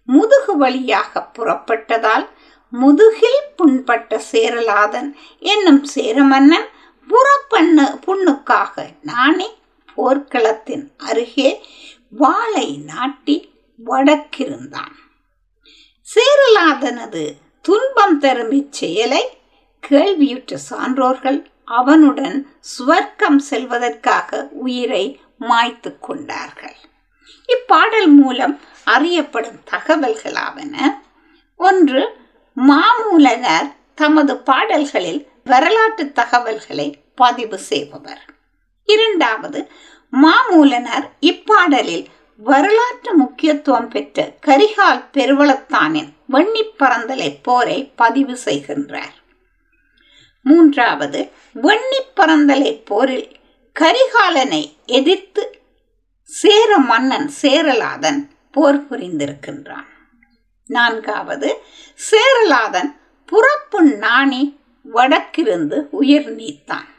முதுகு 0.08 0.54
வழியாக 0.58 1.22
புறப்பட்டதால் 1.38 2.26
முதுகில் 2.74 3.42
புண்பட்ட 3.56 4.20
சேரலாதன் 4.32 5.10
என்னும் 5.40 5.84
சேரமன்னன் 5.96 6.68
புறப்பண்ணு 7.08 8.00
புண்ணுக்காக 8.08 8.90
நானே 9.02 9.54
போர்க்களத்தின் 9.98 10.88
அருகே 10.98 11.66
வாளை 12.10 12.78
நாட்டி 12.78 13.54
வடக்கிருந்தான். 13.86 14.96
சேரலாதனது 16.08 17.34
துன்பம் 17.62 18.20
தரும் 18.20 18.52
இச்செயலை 18.52 19.22
கேள்வியுற்ற 19.80 20.58
சான்றோர்கள் 20.70 21.46
அவனுடன் 21.66 22.48
சுவர்க்கம் 22.62 23.38
செல்வதற்காக 23.38 24.48
உயிரை 24.52 25.20
மாய்த்து 25.40 26.00
கொண்டார்கள். 26.00 26.76
இப்பாடல் 27.46 28.08
மூலம் 28.08 28.60
அறியப்படும் 28.84 29.60
தகவல்களாவன. 29.72 30.98
ஒன்று 31.56 32.18
மாமூலனர் 32.56 33.74
தமது 33.96 34.38
பாடல்களில் 34.38 35.28
வரலாற்று 35.46 36.12
தகவல்களை 36.12 37.04
பதிவு 37.16 37.58
செய்பவர். 37.58 38.22
இரண்டாவது 38.86 39.60
மாமூலனர் 40.14 41.06
இப்பாடலில் 41.22 42.06
வரலாற்று 42.38 43.14
முக்கியத்துவம் 43.14 43.88
பெற்ற 43.88 44.38
கரிகால் 44.48 45.04
பெருவளத்தானின் 45.14 46.10
வெண்ணி 46.30 46.64
பறந்தலை 46.78 47.30
போரை 47.42 47.92
பதிவு 47.96 48.38
செய்கின்றார். 48.46 49.16
மூன்றாவது 50.42 51.32
வெண்ணி 51.62 52.02
பறந்தலை 52.14 52.74
போரில் 52.86 53.30
கரிகாலனை 53.80 54.64
எதிர்த்து 54.86 55.62
சேர 56.24 56.78
மன்னன் 56.78 57.32
சேரலாதன் 57.42 58.22
போர் 58.52 58.84
புரிந்திருக்கின்றான். 58.90 59.90
நான்காவது 60.68 61.50
சேரலாதன் 62.10 62.92
புறப்பு 63.26 63.82
நாணி 63.84 64.44
வடக்கிருந்து 64.86 65.78
உயிர் 65.92 66.30
நீத்தான். 66.36 66.90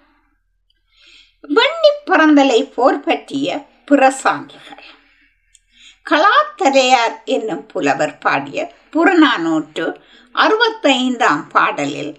வெண்ணி 1.49 1.91
பறந்தலை 2.05 2.61
போர் 2.75 3.01
பற்றிய 3.01 3.49
பிற 3.85 4.11
சான்றுகள் 4.11 4.85
கலாத்தரையார் 6.07 7.17
என்னும் 7.25 7.67
புலவர் 7.67 8.19
பாடிய 8.19 8.59
புறநானூற்று 8.93 9.87
அறுபத்தைந்தாம் 10.35 11.45
பாடலில் 11.49 12.13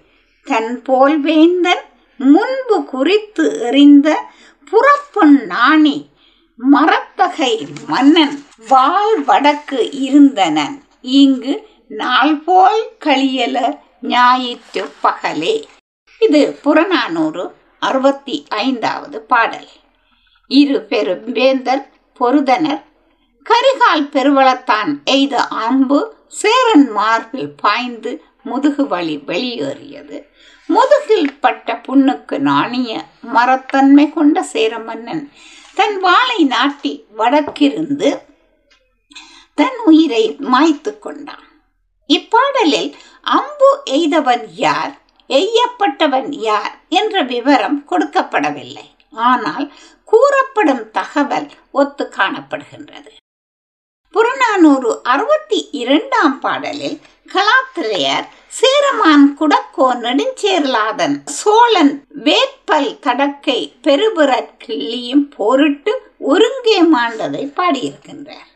தன் 0.48 0.82
போல் 0.82 1.18
வேந்தன் 1.20 1.84
முன்பு 2.20 2.78
குறித்து 2.86 3.46
எறிந்த 3.62 4.10
புறப்பொன் 4.72 5.38
நாணி 5.46 5.98
மரத்தகை 6.60 7.54
மன்னன் 7.88 8.36
வால் 8.68 9.18
வடக்கு 9.24 9.82
இருந்தனன் 10.06 10.78
இங்கு 11.02 11.56
நாள் 11.96 12.38
போல் 12.42 12.82
கழியல 13.06 13.58
ஞாயிற்று 14.02 14.84
பகலே 15.04 15.56
இது 16.22 16.42
புறநானூறு 16.64 17.44
அறுபத்தி 17.80 18.46
ஐந்தாவது 18.50 19.22
பாடல். 19.22 19.70
இரு 20.48 20.82
பெரும் 20.82 21.32
வேந்தர் 21.32 21.84
பொருதனர் 22.14 22.84
கரிகால் 23.46 24.06
பெருவளத்தான் 24.14 24.92
எய்த 25.04 25.44
அம்பு 25.48 26.00
சேரன் 26.28 26.92
மார்பில் 26.92 27.52
பாய்ந்து 27.62 28.12
முதுகு 28.44 28.88
வழி 28.88 29.18
வெளியேறியது. 29.18 30.18
முதுகில் 30.70 31.40
பட்ட 31.40 31.82
புண்ணுக்கு 31.88 32.38
நாணிய 32.38 33.06
மரத்தன்மை 33.34 34.14
கொண்ட 34.14 34.44
சேர 34.44 34.80
மன்னன் 34.80 35.32
தன் 35.74 35.98
வாளை 36.00 36.40
நாட்டி 36.44 37.06
வடக்கிருந்து 37.18 38.10
தன் 39.54 39.80
உயிரை 39.86 40.24
மாய்த்து 40.40 41.00
கொண்டான். 41.00 41.47
இப்பாடலில் 42.10 42.90
அம்பு 43.38 43.70
எய்தவன் 43.96 44.46
யார் 44.66 44.94
எய்யப்பட்டவன் 45.30 46.30
யார் 46.48 46.74
என்ற 47.00 47.22
விவரம் 47.32 47.80
கொடுக்கப்படவில்லை. 47.90 48.88
ஆனால் 49.30 49.66
கூறப்படும் 50.12 50.84
தகவல் 50.98 51.48
ஒத்து 51.72 52.04
காணப்படுகின்றது. 52.18 53.12
புறநானூறு 54.14 54.92
அறுபத்தி 55.14 55.60
இரண்டாம் 55.82 56.38
பாடலில் 56.40 56.98
கலாத்திரையர் 57.34 58.28
சேரமான் 58.60 59.26
குடக்கோ 59.40 59.88
நெடுஞ்சேரலாதன் 60.04 61.16
சோழன் 61.40 61.94
வேட்பல் 62.28 62.90
தடக்கை 63.06 63.60
பெருபுற 63.86 64.32
கிள்ளியும் 64.64 65.26
போரிட்டு 65.36 65.94
ஒருங்கே 66.34 66.80
மாண்டதை 66.96 67.44
பாடியிருக்கின்றார். 67.60 68.50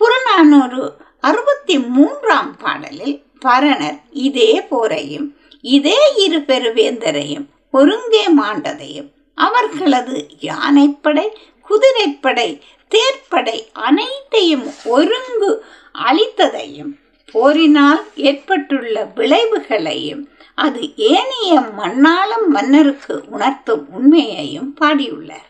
புறநானூறு 0.00 0.82
அறுபத்தி 1.20 1.78
மூன்றாம் 1.78 2.56
பாடலில் 2.58 3.22
பரணர் 3.44 4.00
இதே 4.10 4.64
போரையும் 4.70 5.28
இதே 5.60 6.14
இரு 6.16 6.38
பெருவேந்தரையும் 6.40 7.46
ஒருங்கே 7.72 8.24
மாண்டதையும் 8.36 9.10
அவர்களது 9.34 10.28
யானைப்படை 10.40 11.26
குதிரைப்படை 11.68 12.62
தேர்ப்படை 12.90 13.68
அனைத்தையும் 13.72 14.72
ஒருங்கு 14.84 15.64
அளித்ததையும் 16.04 16.92
போரினால் 17.32 18.02
ஏற்பட்டுள்ள 18.14 19.04
விளைவுகளையும் 19.16 20.28
அது 20.54 20.94
ஏனைய 20.96 21.60
மண்ணாளம் 21.76 22.48
மன்னருக்கு 22.48 23.24
உணர்த்தும் 23.30 23.86
உண்மையையும் 23.90 24.76
பாடியுள்ளார். 24.80 25.48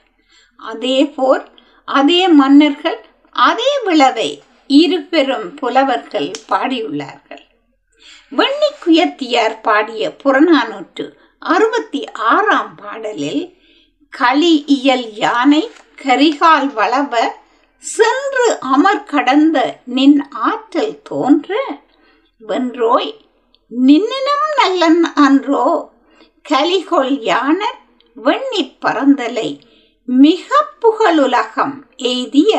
அதே 0.56 1.04
போர் 1.04 1.44
அதே 1.84 2.28
மன்னர்கள் 2.28 2.98
அதே 3.30 3.78
விளைவை 3.84 4.42
இரு 4.70 5.00
பெரும் 5.02 5.54
புலவர்கள் 5.54 6.30
பாடியுள்ளார்கள். 6.48 7.44
வெண்ணி 8.32 8.70
குயத்தியார் 8.84 9.60
பாடிய 9.60 10.16
புறநானூற்று 10.24 11.04
அறுபத்தி 11.42 12.04
ஆறாம் 12.14 12.74
பாடலில் 12.76 13.42
களி 14.12 14.64
இயல் 14.66 15.14
யானை 15.14 15.62
கரிகால் 16.04 16.72
வளவ 16.72 17.12
சென்று 17.82 18.58
அமர் 18.60 19.04
கடந்த 19.04 19.58
நின் 19.84 20.28
ஆற்றல் 20.30 21.02
தோன்ற 21.02 21.50
வென்றோய் 22.40 23.12
நின்னினும் 23.70 24.46
நல்லன் 24.56 25.04
அன்றோ 25.14 25.66
கலிகொள் 26.44 27.20
யானர் 27.22 27.78
வெண்ணி 28.16 28.76
பறந்தலை 28.78 29.60
மிக 30.04 30.48
புகழுலகம் 30.80 31.76
எய்திய 31.96 32.52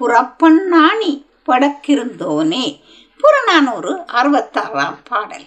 புறப்பண்ணாணி 0.00 1.26
படக்கிருந்தோனே. 1.46 2.80
புறநானூறு 3.18 3.96
அறுபத்தாறாம் 3.96 4.96
பாடல். 5.08 5.44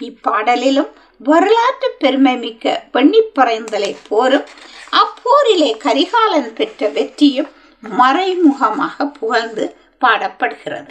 இப்பாடலிலும் 0.00 0.92
வரலாற்று 1.18 1.94
பெருமை 1.98 2.36
மிக்க 2.36 2.84
பெண்ணிப்பறைந்தலை 2.92 3.96
போரும் 4.08 4.44
அப்போரிலே 4.92 5.76
கரிகாலன் 5.76 6.54
பெற்ற 6.54 6.88
வெற்றியும் 6.88 7.48
மறைமுகமாக 7.80 9.06
புகழ்ந்து 9.06 9.76
பாடப்படுகிறது. 10.00 10.90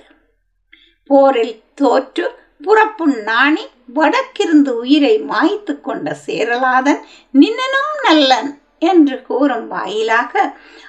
போரில் 1.06 1.62
தோற்று 1.76 2.40
புறப்புண் 2.62 3.24
நாணி 3.24 3.68
வடக்கிருந்து 3.96 4.70
உயிரை 4.70 5.22
மாய்த்து 5.22 5.82
கொண்ட 5.82 6.18
சேரலாதன் 6.26 7.06
நின்னனும் 7.34 8.02
நல்லன் 8.02 8.61
என்று 8.82 9.16
கூறும் 9.22 9.68
வாயிலாக 9.68 10.34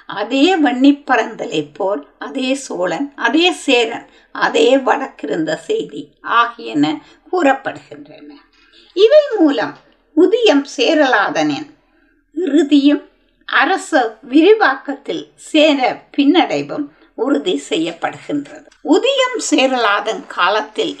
அதே 0.05 0.45
வன்னிப்பறந்தலை 0.55 1.61
போல் 1.73 2.01
அதே 2.19 2.49
சோழன் 2.65 3.07
அதே 3.15 3.51
சேரன் 3.65 4.07
அதே 4.35 4.67
வடக்கிருந்த 4.77 5.51
செய்தி 5.67 6.01
ஆகியன 6.21 6.85
கூறப்படுகின்றன. 7.31 8.29
இவை 8.93 9.23
மூலம் 9.37 9.75
உதியம் 10.17 10.65
சேரலாதனின். 10.77 11.69
இறுதியும் 12.35 13.03
அரச 13.49 13.91
விரிவாக்கத்தில் 14.21 15.23
சேர 15.51 15.79
பின்னடைவும் 16.17 16.85
உறுதி 17.15 17.55
செய்யப்படுகின்றது. 17.69 18.67
உதியம் 18.83 19.39
சேரலாதன் 19.49 20.23
காலத்தில் 20.27 20.95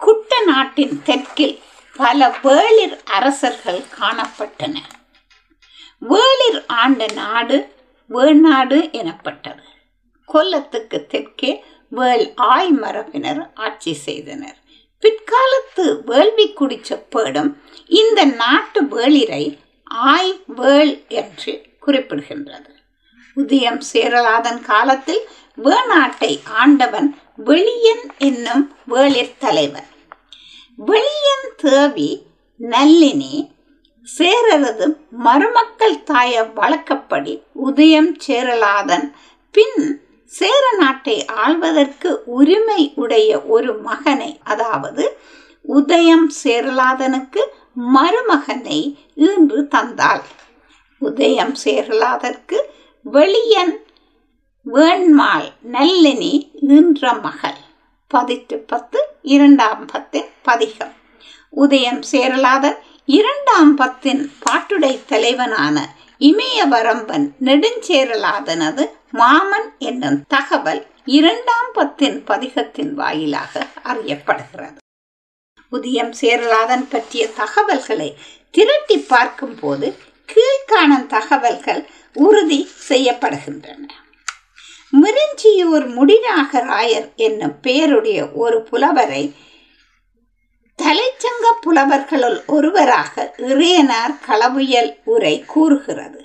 குட்ட 0.00 0.32
நாட்டின் 0.46 0.94
தெற்கில் 1.04 1.56
பல 1.96 2.28
வேளிர் 2.42 2.96
அரசர்கள் 3.04 3.82
காணப்பட்டன. 4.00 4.76
வேளிர் 6.02 6.60
ஆண்ட 6.66 7.06
நாடு 7.14 7.56
வேணாடு 8.10 8.78
எனப்பட்டது. 8.92 9.64
கொல்லத்துக்கு 10.32 11.06
தெற்கே 11.06 11.64
வேள் 11.88 12.32
ஆய் 12.36 12.72
மரபினர் 12.72 13.50
ஆட்சி 13.54 13.92
செய்தனர். 13.94 14.58
பிற்காலத்து 15.02 15.86
வேள்விக்குடி 16.06 16.78
செப்பேடும் 16.88 17.50
இந்த 17.86 18.24
நாட்டு 18.24 18.82
வேளிரை 18.82 19.58
ஆய் 19.84 20.32
வேள் 20.46 20.94
என்று 21.08 21.52
குறிப்பிடுகின்றது. 21.86 22.72
உதயம் 23.36 23.80
சேரலாதன் 23.92 24.62
காலத்தில் 24.62 25.22
வேணாட்டை 25.64 26.32
ஆண்டவன் 26.62 27.08
வெளியன் 27.44 28.04
என்னும் 28.18 28.64
வேளிர் 28.88 29.38
தலைவன் 29.38 29.88
வெளியன் 30.86 31.48
தேவி 31.56 32.10
நல்லினி 32.60 33.34
சேரரது 34.16 34.86
மருமக்கள் 35.26 36.02
தாய 36.02 36.44
வழக்கப்படி 36.58 37.34
உதயம் 37.66 38.12
சேரலாதன். 38.26 39.06
பின் 39.54 39.80
சேர 40.32 40.64
நாட்டை 40.78 41.16
ஆள்வதற்கு 41.44 42.10
உரிமை 42.38 42.92
உடைய 42.94 43.30
ஒரு 43.42 43.72
மகனை 43.88 44.40
அதாவது 44.44 45.04
உதயம் 45.62 46.26
சேரலாதனுக்கு 46.44 47.42
மருமகனை 47.94 48.80
ஈன்று 49.28 49.60
தந்தாள். 49.68 50.24
உதயம் 51.02 51.54
சேரலாதற்கு 51.64 52.58
வெளியன் 53.02 53.74
வேண்மாள் 54.62 55.48
நல்லினி 55.72 56.34
ஈன்ற 56.68 57.12
மகள். 57.26 57.58
பதிட்டு 58.10 58.56
பத்து 58.66 59.00
இரண்டாம் 59.34 59.82
பத்தின் 59.92 60.30
பதிகம். 60.42 60.94
உதயம் 61.50 62.02
சேரலாதன் 62.12 62.78
இரண்டாம் 63.10 63.78
பத்தின் 63.78 64.30
பாட்டுடை 64.44 64.98
தலைவனான 65.06 65.94
இமயவரம்பன் 66.18 67.30
நெடுஞ்சேரலாதனது 67.44 68.84
மாமன் 69.12 69.68
என்னும் 69.78 70.24
தகவல் 70.28 70.86
இரண்டாம் 71.04 71.70
பத்தின் 71.74 72.24
பதிகத்தின் 72.24 72.94
வாயிலாக 72.94 73.66
அறியப்படுகிறது. 73.84 74.76
உதயம் 75.68 76.12
சேரலாதன் 76.12 76.88
பற்றிய 76.88 77.28
தகவல்களை 77.28 78.16
திரட்டி 78.50 78.98
பார்க்கும் 78.98 79.56
போது 79.60 79.96
கீழ்காணும் 80.28 81.06
தகவல்கள் 81.06 81.86
உறுதி 82.12 82.68
செய்யப்படுகின்றன. 82.88 83.86
மிருஞ்சியூர் 84.92 85.88
முடிநாகராயர் 85.96 87.14
என்னும் 87.14 87.60
பெயருடைய 87.60 88.28
ஒரு 88.28 88.62
புலவரை 88.62 89.34
கலைச்சங்க 90.88 91.46
புலவர்களுள் 91.64 92.36
ஒருவராக 92.46 93.34
இறையனார் 93.36 94.14
களவியல் 94.26 94.96
உரை 95.04 95.44
கூறுகிறது. 95.46 96.20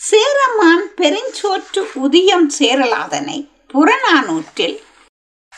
சேரமான் 0.00 0.86
பெருஞ்சோற்று 0.96 1.82
உதியம் 1.94 2.48
சேரலாதனை 2.58 3.48
புறநானூற்றில் 3.74 4.76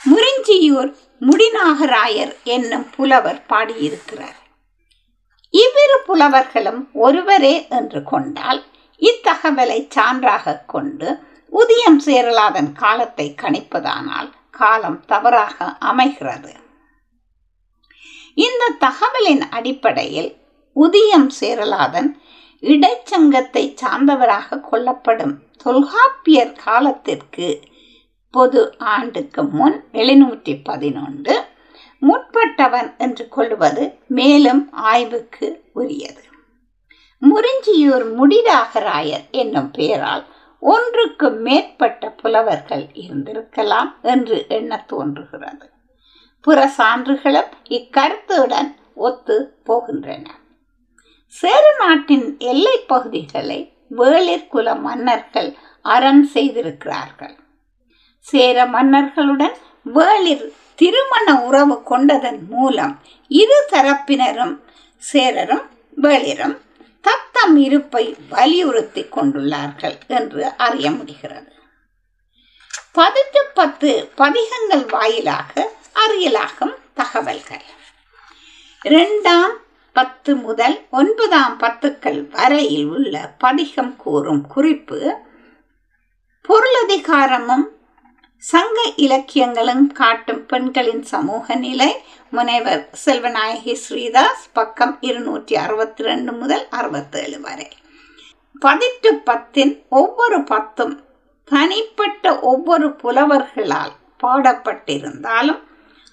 முறிஞ்சியூர் 0.05 0.91
முடிநாகராயர் 1.21 2.35
என்னும் 2.43 2.87
புலவர் 2.97 3.41
பாடியிருக்கிறார். 3.47 4.39
இவ்விரு 5.51 5.99
புலவர்களும் 6.07 6.91
ஒருவரே 6.93 7.67
என்று 7.69 8.03
கொண்டால் 8.03 8.63
இத்தகவலை 8.99 9.89
சான்றாக 9.95 10.65
கொண்டு 10.67 11.19
உதியம் 11.53 12.01
சேரலாதன் 12.07 12.73
காலத்தை 12.73 13.35
கணிப்பதானால் 13.43 14.31
காலம் 14.51 15.05
தவறாக 15.05 15.77
அமைகிறது. 15.79 16.53
இந்த 18.35 18.71
தகவலின் 18.81 19.43
அடிப்படையில் 19.51 20.31
உதியம் 20.77 21.31
சேரலாதன் 21.41 22.11
இடைச்சங்கத்தை 22.63 23.65
சார்ந்தவராக 23.83 24.61
கொள்ளப்படும் 24.61 25.35
தொல்காப்பியர் 25.57 26.53
காலத்திற்கு 26.65 27.49
பொது 28.35 28.61
ஆண்டுக்கு 28.79 29.43
முன் 29.43 29.85
எழுநூற்றி 29.93 30.61
பதினொன்று 30.65 31.35
முற்பட்டவன் 32.03 32.91
என்று 32.99 33.29
கொள்வது 33.29 33.85
மேலும் 34.09 34.63
ஆய்வுக்கு 34.73 35.49
உரியது. 35.73 36.23
முறிஞ்சியூர் 37.23 38.07
முடிராகராயர் 38.19 39.27
என்னும் 39.31 39.71
பெயரால் 39.71 40.25
ஒன்றுக்கு 40.63 41.31
மேற்பட்ட 41.31 42.11
புலவர்கள் 42.11 42.87
இருந்திருக்கலாம் 42.95 43.93
என்று 44.03 44.45
எண்ண 44.49 44.85
தோன்றுகிறது. 44.87 45.67
புற 46.45 46.59
சான்றுகளும் 46.79 47.51
இக்கருத்துடன் 47.77 48.71
ஒத்து 49.07 49.37
போகின்றன. 49.67 50.25
சேர 51.27 51.65
நாட்டின் 51.79 52.27
எல்லை 52.53 52.77
பகுதிகளை 52.93 53.59
வேளிர் 53.99 54.49
குல 54.49 54.75
மன்னர்கள் 54.87 55.51
அறம் 55.95 56.25
செய்திருக்கிறார்கள். 56.35 57.37
சேர 58.27 58.67
மன்னர்களுடன் 58.75 59.57
வேளிர் 59.95 60.45
திருமண 60.75 61.29
உறவு 61.47 61.77
கொண்டதன் 61.83 62.41
மூலம் 62.49 62.95
இரு 63.29 63.59
தரப்பினரும் 63.73 64.55
சேரரும் 65.03 65.67
வேளிரும் 66.03 66.57
தத்தம் 67.05 67.57
இருப்பை 67.67 68.05
வலியுறுத்தி 68.29 69.03
கொண்டுள்ளார்கள் 69.17 69.97
என்று 70.19 70.43
அறிய 70.67 70.91
முடிகிறது. 70.91 71.53
பதிட்டு 72.99 73.43
பத்து 73.55 73.91
பதிகங்கள் 74.15 74.85
வாயிலாக 74.91 75.71
அறியலாகும் 75.95 76.75
தகவல்கள். 76.95 77.65
இரண்டாம் 78.83 79.53
பத்து 79.93 80.37
முதல் 80.37 80.77
ஒன்பதாம் 80.91 81.59
பத்துக்கள் 81.59 82.31
வரையில் 82.31 82.87
உள்ள 82.87 83.35
பதிகம் 83.39 83.97
கூறும் 83.97 84.47
குறிப்பு 84.47 85.17
பொருளதிகாரமும் 86.49 87.67
சங்க 88.37 88.93
இலக்கியங்களும் 88.97 89.87
காட்டும் 89.93 90.47
பெண்களின் 90.47 91.03
சமூக 91.03 91.55
நிலை 91.55 91.97
முனைவர் 92.31 92.91
செல்வநாயகி 93.05 93.77
ஸ்ரீதாஸ் 93.83 94.47
பக்கம் 94.53 94.99
இருநூற்றி 95.01 95.57
அறுபத்தி 95.57 96.03
ரெண்டு 96.03 96.33
முதல் 96.33 96.69
அறுபத்தேழு 96.69 97.41
வரை. 97.41 97.69
பதிட்டு 98.61 99.23
பத்தின் 99.27 99.83
ஒவ்வொரு 99.89 100.45
பத்தும் 100.45 101.05
தனிப்பட்ட 101.45 102.39
ஒவ்வொரு 102.39 102.89
புலவர்களால் 102.89 103.95
பாடப்பட்டிருந்தாலும் 104.23 105.63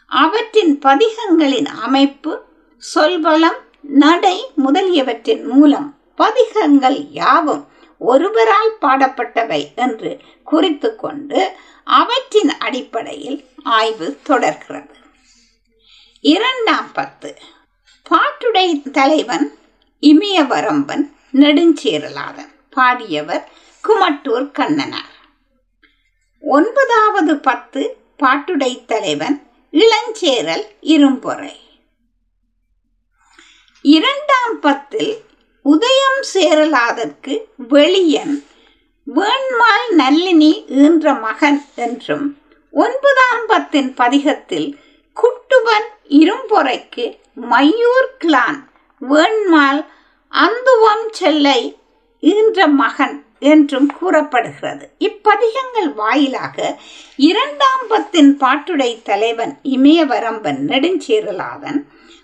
அவற்றின் 0.09 0.79
பதிகங்களின் 0.79 1.65
அமைப்பு 1.65 2.43
சொல்வளம் 2.77 3.57
நடை 3.81 4.45
முதலியவற்றின் 4.55 5.43
மூலம் 5.43 5.97
பதிகங்கள் 6.15 7.07
யாவும் 7.09 7.67
ஒருவரால் 7.97 8.77
பாடப்பட்டவை 8.81 9.75
என்று 9.75 10.19
குறித்து 10.43 10.95
கொண்டு 10.95 11.55
அவற்றின் 11.83 12.57
அடிப்படையில் 12.57 13.47
ஆய்வு 13.63 14.19
தொடர்கிறது. 14.23 14.95
இரண்டாம் 16.19 16.91
பத்து. 16.93 17.37
பாட்டுடை 18.09 18.91
தலைவன் 18.91 19.57
இமயவரம்பன் 20.01 21.13
நெடுஞ்சேரலாதன் 21.33 22.53
பாடியவர் 22.75 23.43
குமட்டூர் 23.81 24.51
கண்ணனார். 24.51 25.13
ஒன்பதாவது 26.41 27.37
பத்து 27.37 27.97
பாட்டுடை 28.23 28.85
தலைவன் 28.85 29.48
இளஞ்சேரல் 29.73 30.63
இரும்பொறை. 30.81 31.55
இரண்டாம் 33.85 34.59
பத்தில் 34.59 35.11
உதயம் 35.65 36.21
சேரலாதற்கு 36.33 37.33
வெளியன் 37.57 38.33
வேண்மால் 39.07 39.87
நல்லினி 39.97 40.65
ஈன்ற 40.67 41.13
மகன் 41.13 41.65
என்றும் 41.75 42.25
ஒன்பதாம் 42.73 43.45
பத்தின் 43.47 43.93
பதிகத்தில் 43.97 44.77
குட்டுவன் 45.17 45.87
இரும்பொறைக்கு 46.09 47.05
மையூர் 47.49 48.11
கிளான் 48.19 48.59
வேண்மால் 49.01 49.81
அந்துவம் 50.33 51.07
செல்லை 51.11 51.61
ஈன்ற 52.23 52.67
மகன் 52.67 53.28
என்றும் 53.39 53.89
கூறப்படுகிறது. 53.99 54.89
இப்பதிகங்கள் 54.99 55.93
வாயிலாக 55.95 56.79
இரண்டாம் 57.15 57.83
பத்தின் 57.89 58.31
பாட்டுடை 58.37 59.01
தலைவன் 59.03 59.59
இமயவரம்பன் 59.63 60.59
நெடுஞ்சீரலாதன் 60.67 61.79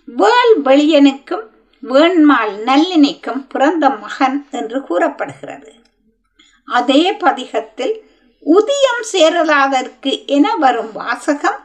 வேள் 0.06 0.56
வெளியனுக்கும் 0.63 1.45
வேண்மாள் 1.80 2.54
நல்லினைக்கும் 2.65 3.45
பிறந்த 3.47 3.89
மகன் 3.89 4.47
என்று 4.51 4.82
கூறப்படுகிறது. 4.82 5.71
அதே 6.65 7.12
பதிகத்தில் 7.12 7.95
உதியம் 8.45 9.04
சேரலாதற்கு 9.12 10.25
என 10.25 10.56
வரும் 10.56 10.91
வாசகம் 10.91 11.60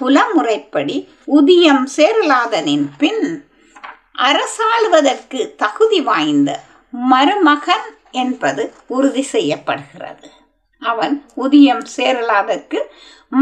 குலமுறைப்படி 0.00 0.96
உதியம் 1.26 1.84
சேரலாதனின் 1.96 2.86
பின் 2.98 3.46
அரசாளுவதற்கு 4.18 5.40
தகுதி 5.56 6.00
வாய்ந்த 6.00 6.50
மருமகன் 7.10 7.86
என்பது 8.22 8.62
உறுதி 8.96 9.24
செய்யப்படுகிறது. 9.34 10.28
அவன் 10.82 11.14
உதியம் 11.44 11.84
சேரலாதற்கு 11.96 12.78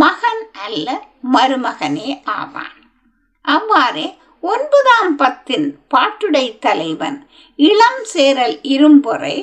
மகன் 0.01 0.45
அல்ல 0.67 0.89
மருமகனே 1.33 2.11
ஆவான். 2.35 2.77
அவ்வாறே 3.45 4.07
ஒன்பதாம் 4.43 5.13
பத்தின் 5.21 5.67
பாட்டுடை 5.95 6.47
தலைவன் 6.59 7.19
இளம் 7.59 8.03
சேரல் 8.13 8.57
இரும்பொறை 8.75 9.37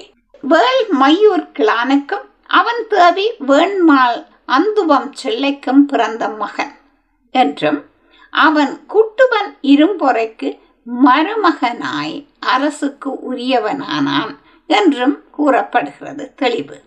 வேள் 0.44 0.84
மையூர் 1.02 1.48
கிளானுக்கும் 1.58 2.28
அவன் 2.60 2.82
தேவி 2.88 3.26
வேண்மாள் 3.50 4.20
அந்துவம் 4.56 5.10
செல்லைக்கும் 5.22 5.84
பிறந்த 5.86 6.24
மகன் 6.42 6.74
என்றும் 7.36 7.82
அவன் 8.34 8.74
குட்டுவன் 8.94 9.52
இரும்பொறைக்கு 9.74 10.50
மருமகனாய் 10.88 12.16
அரசுக்கு 12.54 13.12
உரியவனானான் 13.30 14.34
என்றும் 14.78 15.18
கூறப்படுகிறது. 15.32 16.26
தெளிவு. 16.36 16.78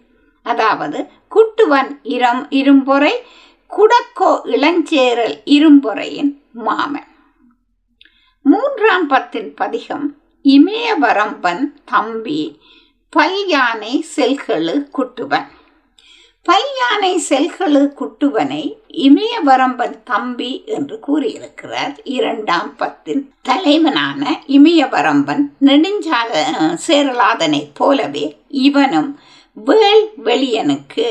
அதாவது 0.47 0.99
குட்டுவன் 1.35 1.92
இரம் 2.16 2.42
இரும்பொறை 2.51 3.14
குடக்கோ 3.70 4.33
இளஞ்சேரல் 4.55 5.37
இரும்பொறையின் 5.57 6.33
மாமன். 6.66 7.11
மூன்றாம் 8.44 9.07
பத்தின் 9.11 9.51
பதிகம் 9.55 10.09
இமயவரம்பன் 10.44 11.64
தம்பி 11.85 12.42
பல்யானை 13.16 13.92
செல்களு 14.16 14.75
குட்டுவன். 14.97 15.49
பல்யானை 16.48 17.16
செல்களு 17.28 17.83
குட்டுவனை 17.98 18.64
இமயவரம்பன் 18.88 20.02
தம்பி 20.04 20.62
என்று 20.66 20.98
கூறியிருக்கிறார். 20.98 21.94
இரண்டாம் 22.04 22.76
பத்தின் 22.78 23.22
தலைவனான 23.42 24.42
இமயவரம்பன் 24.46 25.42
நெடுஞ்சால 25.61 26.33
சேரலாதனைப் 26.87 27.74
போலவே 27.74 28.26
இவனும் 28.48 29.20
வேள் 29.52 30.04
வெளியனுக்கு 30.24 31.09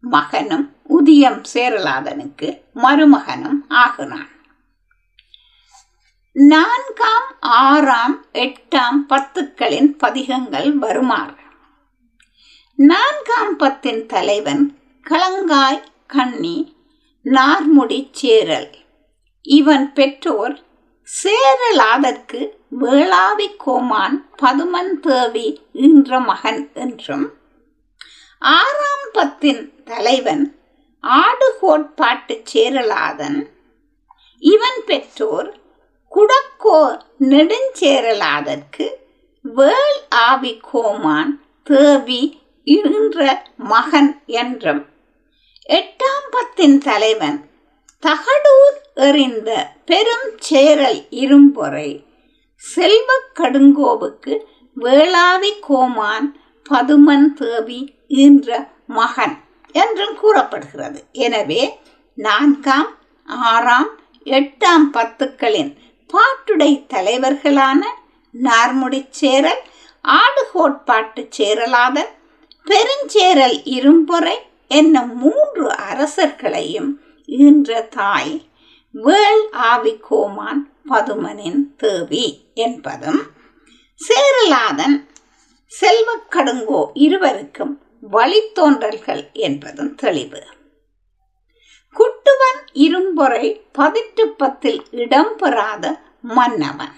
மகனும் 0.00 0.66
உதியம் 0.88 1.42
சேரலாதனுக்கு 1.54 2.48
மருமகனும் 2.74 3.60
ஆகினான். 3.68 4.32
நான்காம் 6.32 7.30
ஆறாம் 7.40 8.24
எட்டாம் 8.32 9.02
பத்துக்களின் 9.08 9.90
பதிகங்கள் 9.98 10.72
வருமாறு. 10.72 11.44
நான்காம் 12.78 13.54
பத்தின் 13.58 14.06
தலைவன் 14.06 14.78
களங்காய் 15.02 15.84
கண்ணி 16.06 16.74
நார்முடி 17.24 18.08
சேரல். 18.12 18.68
இவன் 19.42 19.92
பெற்றோர் 19.92 20.56
சேரலாதற்கு 21.08 22.40
வேளாவி 22.80 23.48
கோமான் 23.56 24.28
பதுமன் 24.42 24.92
தேவி 25.00 25.60
என்ற 25.72 26.20
மகன் 26.20 26.70
என்றும் 26.74 27.32
ஆறாம் 28.38 29.08
பத்தின் 29.12 29.82
தலைவன் 29.84 30.44
ஆடுகோட்பாட்டு 31.04 32.42
சேரலாதன். 32.42 33.50
இவன் 34.38 34.80
பெற்றோர் 34.86 35.60
குடக்கோ 36.12 36.80
நெடுஞ்சேரலாதற்கு 37.20 38.88
வேள் 39.40 40.00
ஆவி 40.08 40.60
கோமான் 40.72 41.40
தேவி 41.62 42.44
என்ற 42.66 43.18
மகன் 43.56 44.10
என்றும். 44.26 44.82
எட்டாம் 45.68 46.26
பத்தின் 46.30 46.78
தலைவன் 46.78 47.38
தகடூர் 48.02 48.76
எறிந்த 49.06 49.50
பெரும் 49.84 50.28
சேரல் 50.38 51.00
இரும்பொறை 51.22 51.88
செல்வ 52.64 53.10
கடுங்கோவுக்கு 53.34 54.34
வேளாவி 54.76 55.52
கோமான் 55.60 56.28
பதுமன் 56.70 57.28
தேவி 57.32 57.80
என்ற 58.24 58.48
மகன் 58.98 59.36
என்றும் 59.74 60.16
கூறப்படுகிறது. 60.16 60.98
எனவே 61.12 61.62
நான்காம் 62.18 62.90
ஆறாம் 63.28 63.90
எட்டாம் 64.26 64.86
பத்துக்களின் 64.92 65.72
பாட்டுடை 66.10 66.72
தலைவர்களான 66.86 67.82
நார்முடிச் 68.34 69.14
சேரல் 69.20 69.62
ஆடுகோட்பாட்டு 70.04 71.22
சேரலாதன் 71.28 72.12
பெருஞ்சேரல் 72.66 73.56
இரும்பொறை 73.64 74.36
என்னும் 74.68 75.16
மூன்று 75.16 75.66
அரசர்களையும் 75.66 76.90
ஈன்ற 77.26 77.80
தாய் 77.82 78.48
வேள் 78.90 79.50
ஆவி 79.50 79.96
கோமான் 79.96 80.72
பதுமனின் 80.88 81.74
தேவி 81.76 82.50
என்பதும் 82.54 83.20
சேரலாதன் 84.00 85.08
செல்வக்கடுங்கோ 85.80 86.90
இருவருக்கும் 86.94 87.80
வழித்தோன்றல்கள் 88.12 89.32
என்பதும் 89.32 89.94
தெளிவு. 89.94 90.42
குட்டுவன் 91.96 92.60
இரும்பொறை 92.74 93.60
பதிட்டு 93.72 94.28
பத்தில் 94.28 94.82
இடம்பெறாத 94.90 96.00
மன்னவன். 96.22 96.94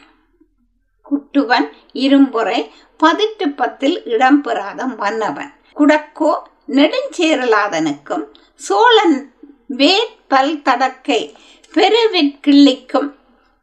குட்டுவன் 1.06 1.68
இரும்பொறை 1.92 2.70
பதிட்டு 2.96 3.48
பத்தில் 3.50 4.02
இடம்பெறாத 4.04 4.96
மன்னவன். 4.96 5.52
குடக்கோ 5.78 6.32
நெடுஞ்சேரலாதனுக்கும் 6.68 8.24
சோழன் 8.54 9.34
வேட்பல் 9.66 10.62
தடக்கை 10.62 11.34
பெருவிற்கிள்ளிக்கும் 11.74 13.16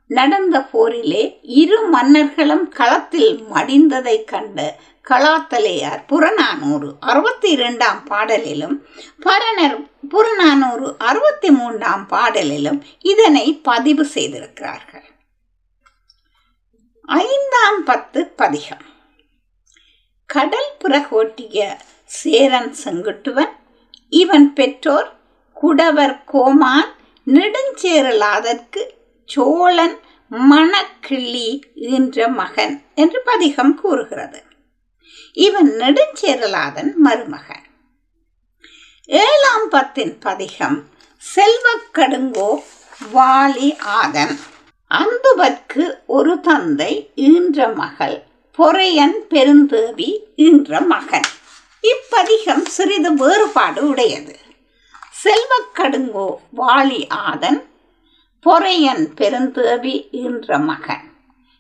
நடந்த 0.08 0.62
போரிலே 0.62 1.40
இரு 1.42 1.88
மன்னர்களும் 1.88 2.70
களத்தில் 2.70 3.44
மடிந்ததைக் 3.54 4.24
கண்டு 4.24 4.76
கலாத்தலையார் 5.10 6.08
புறநானூறு 6.08 6.96
அறுபத்தி 7.00 7.50
இரண்டாம் 7.50 8.04
பாடலிலும் 8.10 8.78
பரணர் 9.20 9.90
புறநானூறு 10.10 10.96
அறுபத்தி 10.98 11.52
மூன்றாம் 11.52 12.08
பாடலிலும் 12.10 12.82
இதனை 13.00 13.60
பதிவு 13.64 14.06
செய்திருக்கிறார்கள். 14.06 15.06
ஐந்தாம் 17.02 17.84
பத்து 17.86 18.26
பதிகம். 18.26 18.94
கடல் 20.26 20.72
புறகோட்டிய 20.80 21.78
சேரன் 22.06 22.76
செங்குட்டுவன். 22.84 23.52
இவன் 24.10 24.54
பெற்றோர் 24.54 25.20
குடவர் 25.62 26.24
கோமான் 26.26 26.96
நெடுஞ்சேரலாதற்கு 27.26 28.82
சோழன் 29.26 30.00
மணக்கிள்ளி 30.32 31.62
என்ற 31.76 32.28
மகன் 32.28 32.84
என்று 32.96 33.22
பதிகம் 33.26 33.76
கூறுகிறது. 33.80 34.44
இவன் 35.34 35.70
நெடுஞ்சேரலாதன் 35.72 36.94
மருமகன். 36.96 37.66
ஏழாம் 39.06 39.72
பத்தின் 39.72 40.16
பதிகம் 40.20 40.84
செல்வக்கடுங்கோ 41.36 42.64
வாலி 43.14 43.78
ஆதன். 43.78 44.40
அந்துவற்கு 44.92 45.84
ஒரு 46.06 46.40
தந்தை 46.40 47.12
ஈன்ற 47.16 47.68
மகள் 47.68 48.24
பொறையன் 48.58 49.18
பெருந்தேவி 49.30 50.20
ஈன்ற 50.36 50.82
மகன். 50.82 51.35
இப்பதிகம் 51.88 52.66
சிறிது 52.66 53.14
வேறுபாடு 53.14 53.88
உடையது. 53.88 54.36
செல்வக்கடுங்கோ 55.24 56.28
வாலி 56.58 57.02
ஆதன் 57.10 57.62
பொறையன் 58.46 59.06
பெருந்தேவி 59.20 59.96
என்ற 60.12 60.58
மகன். 60.58 61.06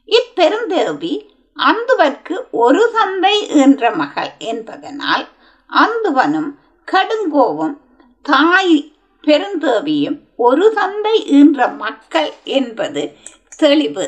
இப்பெருந்தேவி 0.07 1.13
அந்துவற்கு 1.57 2.35
ஒரு 2.51 2.91
தந்தை 2.93 3.47
என்ற 3.47 3.91
மகள் 3.91 4.31
என்பதனால் 4.37 5.27
அந்துவனும் 5.69 6.51
கடுங்கோவும் 6.91 7.77
தாய் 8.21 8.93
பெருந்தேவியும் 9.27 10.19
ஒரு 10.35 10.73
தந்தை 10.73 11.17
என்ற 11.39 11.67
மக்கள் 11.67 12.31
என்பது 12.43 13.15
தெளிவு. 13.57 14.07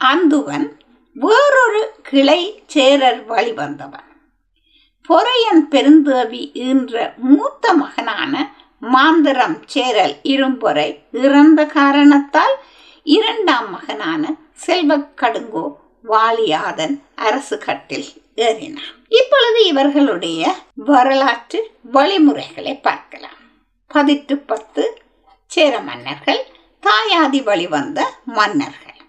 அந்துவன் 0.00 0.68
வேறொரு 1.14 1.82
கிளை 2.02 2.62
சேரர் 2.66 3.26
வழிவந்தவன். 3.26 4.10
பொறையன் 5.08 5.62
பெருந்தேவி 5.70 6.42
என்ற 6.52 7.14
மூத்த 7.16 7.72
மகனான 7.72 8.34
மாந்தரம் 8.82 9.56
சேரல் 9.64 10.14
இரும்பொறை 10.22 10.88
இறந்த 11.12 11.66
காரணத்தால் 11.66 12.54
இரண்டாம் 13.02 13.70
மகனான 13.70 14.22
செல்வக்கடுங்கோ 14.66 15.66
வாலியாதன் 16.04 16.94
அரசு 17.14 17.58
கட்டில் 17.58 18.08
ஏறினார் 18.36 18.94
இப்பொழுது 19.08 19.64
இவர்களுடைய 19.64 20.42
வரலாற்று 20.74 21.70
வழிமுறைகளை 21.82 22.74
பார்க்கலாம். 22.74 23.40
பதிட்டு 23.86 24.36
பத்து 24.38 24.84
சேர 25.46 25.80
மன்னர்கள் 25.80 26.42
தாயாதி 26.82 27.42
வழிவந்த 27.42 28.00
மன்னர்கள். 28.24 29.00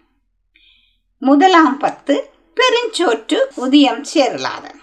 முதலாம் 1.21 1.77
பத்து 1.77 2.15
பெருஞ்சோற்று 2.57 3.39
உதயம் 3.55 4.03
சேரலாதன். 4.03 4.79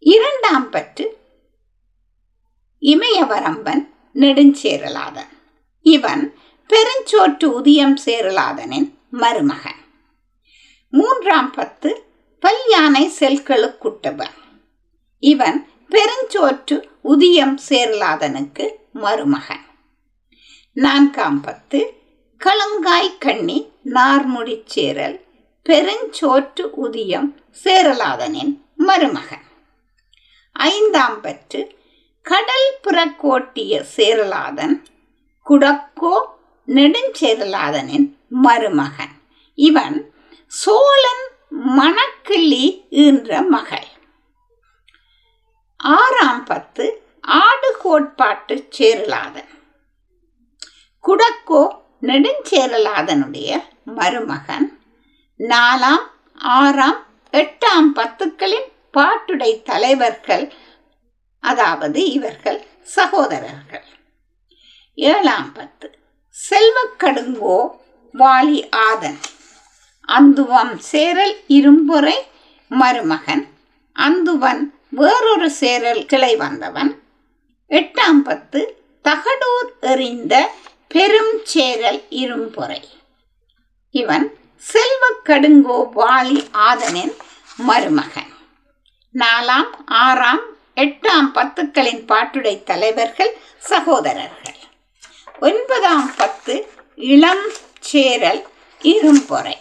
இரண்டாம் 0.00 0.70
பற்று. 0.70 1.18
இமயவரம்பன் 2.78 3.94
நெடுஞ்சேரலாதன். 4.14 5.28
இவன் 5.80 6.34
பெருஞ்சோற்று 6.68 7.44
உதியம் 7.44 7.96
சேரலாதனின் 8.04 8.98
மருமகன். 9.10 9.80
மூன்றாம் 10.90 11.50
பத்து 11.50 12.04
பல்யானை 12.42 13.10
செல்களுக்குட்டவன் 13.20 14.36
இவன் 15.18 15.68
பெருஞ்சோற்று 15.88 16.82
உதியம் 17.04 17.58
சேரலாதனுக்கு 17.68 18.70
மருமகன். 18.92 19.66
நான்காம் 20.72 21.40
பத்து 21.40 21.94
களங்காய் 22.36 23.18
கண்ணி 23.18 23.72
நார்முடிச் 23.84 24.66
சேரல் 24.66 25.24
பெருஞ்சோற்று 25.68 26.70
உதியம் 26.82 27.34
சேரலாதனின் 27.64 28.60
மருமகன். 28.76 29.46
ஐந்தாம் 30.58 31.20
பற்று 31.20 31.78
கடல் 32.22 32.78
புறக்கோட்டிய 32.82 33.80
சேரலாதன் 33.96 34.82
குடக்கோ 35.46 36.16
நெடுஞ்சேரலாதனின் 36.66 38.06
மருமகன். 38.28 39.14
இவன் 39.54 40.14
சோழன் 40.46 41.24
மணக்கிள்ளி 41.50 42.88
என்ற 42.88 43.42
மகள். 43.42 43.86
ஆறாம் 45.76 46.44
பத்து 46.44 47.02
ஆடு 47.20 47.76
கோட்பாட்டு 47.78 48.66
சேரலாதன். 48.70 49.48
குடக்கோ 51.02 51.62
நெடுஞ்சேரலாதனுடைய 52.02 53.62
மருமகன். 53.84 54.78
நாலாம் 55.38 56.02
ஆறாம் 56.34 57.06
எட்டாம் 57.32 57.88
பத்துக்களின் 57.94 58.68
பாட்டுடை 58.98 59.62
தலைவர்கள் 59.62 60.52
அதாவது 61.40 62.10
இவர்கள் 62.10 62.66
சகோதரர்கள். 62.82 63.84
ஏழாம் 64.94 65.52
பத்து. 65.52 65.98
செல்வக்கடுங்கோ 66.50 67.58
வாலி 68.14 68.68
ஆதன். 68.76 69.18
அந்துவம் 70.08 70.76
சேரல் 70.76 71.36
இரும்புரை 71.48 72.14
மருமகன். 72.68 73.46
அந்துவன் 73.96 74.62
வேறொரு 74.88 75.50
சேரல் 75.50 76.06
கிளை 76.06 76.36
வந்தவன். 76.36 77.02
எட்டாம் 77.68 78.22
பத்து. 78.24 78.60
தகடூர் 79.04 79.72
எறிந்த 79.80 80.50
பெரும் 80.88 81.40
சேரல் 81.44 82.02
இரும்புரை. 82.10 82.82
இவன் 83.90 84.26
செல்வக்கடுங்கோ 84.72 85.88
வாலி 85.96 86.40
ஆதனின் 86.52 87.14
மருமகன். 87.56 88.36
நாலாம் 89.20 89.70
ஆறாம் 89.86 90.44
எட்டாம் 90.74 91.28
பத்துக்களின் 91.34 92.02
பாட்டுடை 92.06 92.62
தலைவர்கள் 92.62 93.32
சகோதரர்கள். 93.58 94.58
ஒன்பதாம் 95.40 96.10
பத்து 96.16 96.54
இளம் 96.96 97.46
சேரல் 97.80 98.42
இரும்பொறை. 98.82 99.58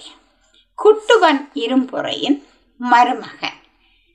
குட்டுவன் 0.77 1.41
இரும்பொறையின் 1.53 2.37
மருமகன். 2.77 3.59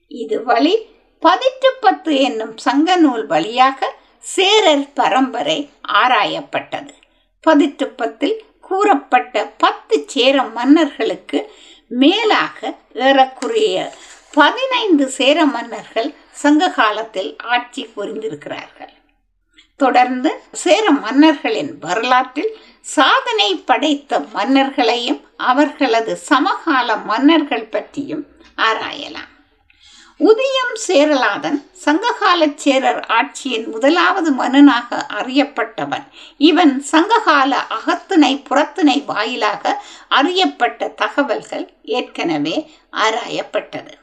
இது 0.09 0.45
வழி 0.45 0.75
பதிற்று 1.23 1.71
பத்து 1.81 2.21
என்னும் 2.21 2.57
சங்க 2.57 2.97
நூல் 2.97 3.27
வழியாக 3.27 3.95
சேரர் 4.19 4.93
பரம்பரை 4.93 5.71
ஆராயப்பட்டது. 5.89 6.95
பதிட்டு 7.41 7.89
பத்தில் 7.89 8.45
கூறப்பட்ட 8.61 9.45
பத்து 9.57 10.05
சேர 10.07 10.43
மன்னர்களுக்கு 10.43 11.53
மேலாக 11.89 12.77
ஏறக்குறைய 12.95 13.77
பதினைந்து 14.33 15.09
சேர 15.09 15.45
மன்னர்கள் 15.45 16.15
சங்க 16.33 16.71
காலத்தில் 16.71 17.37
ஆட்சி 17.43 17.89
புரிந்திருக்கிறார்கள். 17.97 18.93
தொடர்ந்து 19.77 20.43
சேர 20.53 20.91
மன்னர்களின் 20.91 21.79
வரலாற்றில் 21.79 22.57
சாதனை 22.81 23.55
படைத்த 23.55 24.21
மன்னர்களையும் 24.21 25.21
அவர்களது 25.37 26.17
சமகால 26.17 26.97
மன்னர்கள் 26.97 27.65
பற்றியும் 27.65 28.27
ஆராயலாம். 28.57 29.31
உதயம் 30.17 30.75
சேரலாதன் 30.75 31.71
சங்ககால 31.73 32.47
சேரர் 32.55 33.07
ஆட்சியின் 33.09 33.67
முதலாவது 33.67 34.33
மன்னனாக 34.33 35.07
அறியப்பட்டவன். 35.15 36.07
இவன் 36.39 36.81
சங்ககால 36.81 37.57
அகத்திணை 37.57 38.37
புறத்திணை 38.37 39.03
வாயிலாக 39.07 39.83
அறியப்பட்ட 40.09 40.89
தகவல்கள் 40.89 41.73
ஏற்கனவே 41.83 42.71
ஆராயப்பட்டது. 42.93 44.01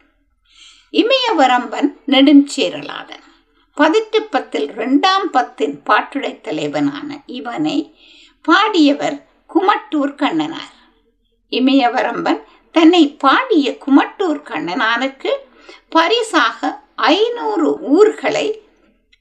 இமயவரம்பன் 0.93 1.89
நெடுஞ்சேரலாதன் 2.07 3.25
பதிட்டு 3.73 4.19
பத்தில் 4.23 4.67
இரண்டாம் 4.69 5.33
பத்தின் 5.33 5.75
பாட்டுடை 5.85 6.41
தலைவனான 6.41 7.19
இவனை 7.25 7.95
பாடியவர் 8.45 9.17
குமட்டூர் 9.53 10.15
கண்ணனார். 10.15 10.73
இமயவரம்பன் 11.49 12.41
தன்னை 12.71 13.03
பாடிய 13.17 13.77
குமட்டூர் 13.85 14.41
கண்ணனானுக்கு 14.49 15.31
பரிசாக 15.89 16.81
ஐநூறு 16.95 17.79
ஊர்களை 17.79 18.61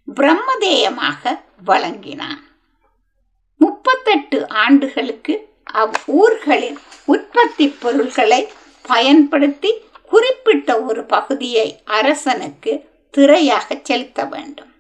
பிரம்மதேயமாக 0.09 1.41
வழங்கினான். 1.65 2.43
முப்பத்தெட்டு 3.57 4.49
ஆண்டுகளுக்கு 4.49 5.35
அவ்வூர்களின் 5.73 6.79
உற்பத்தி 7.05 7.69
பொருள்களை 7.69 8.49
பயன்படுத்தி 8.83 9.71
குறிப்பிட்ட 10.11 10.81
ஒரு 10.81 11.05
பகுதியை 11.05 11.67
அரசனுக்கு 11.85 12.73
திரையாக 13.17 13.79
செலுத்த 13.83 14.25
வேண்டும். 14.25 14.73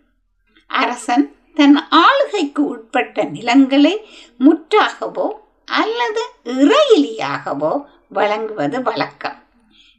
அரசன் 0.66 1.26
தன் 1.54 1.78
ஆளுகைக்கு 1.88 2.62
உட்பட்ட 2.64 3.24
நிலங்களை 3.24 3.94
முற்றாகவோ 4.38 5.28
அல்லது 5.64 6.22
இறையிலியாகவோ 6.44 7.72
வழங்குவது 8.08 8.82
வழக்கம். 8.82 9.38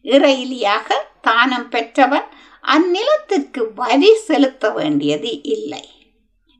இறையிலியாக 0.05 0.97
தானம் 1.21 1.69
பெற்றவன் 1.69 2.27
அந்நிலத்திற்கு 2.63 3.61
வரி 3.75 4.11
செலுத்த 4.27 4.69
வேண்டியது 4.69 5.31
இல்லை. 5.43 5.85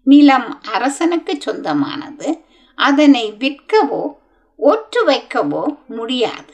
நிலம் 0.04 0.62
அரசனுக்கு 0.74 1.34
சொந்தமானது 1.40 2.30
அதனை 2.78 3.26
விற்கவோ 3.40 4.04
ஒற்று 4.60 5.02
வைக்கவோ 5.06 5.64
முடியாது. 5.88 6.54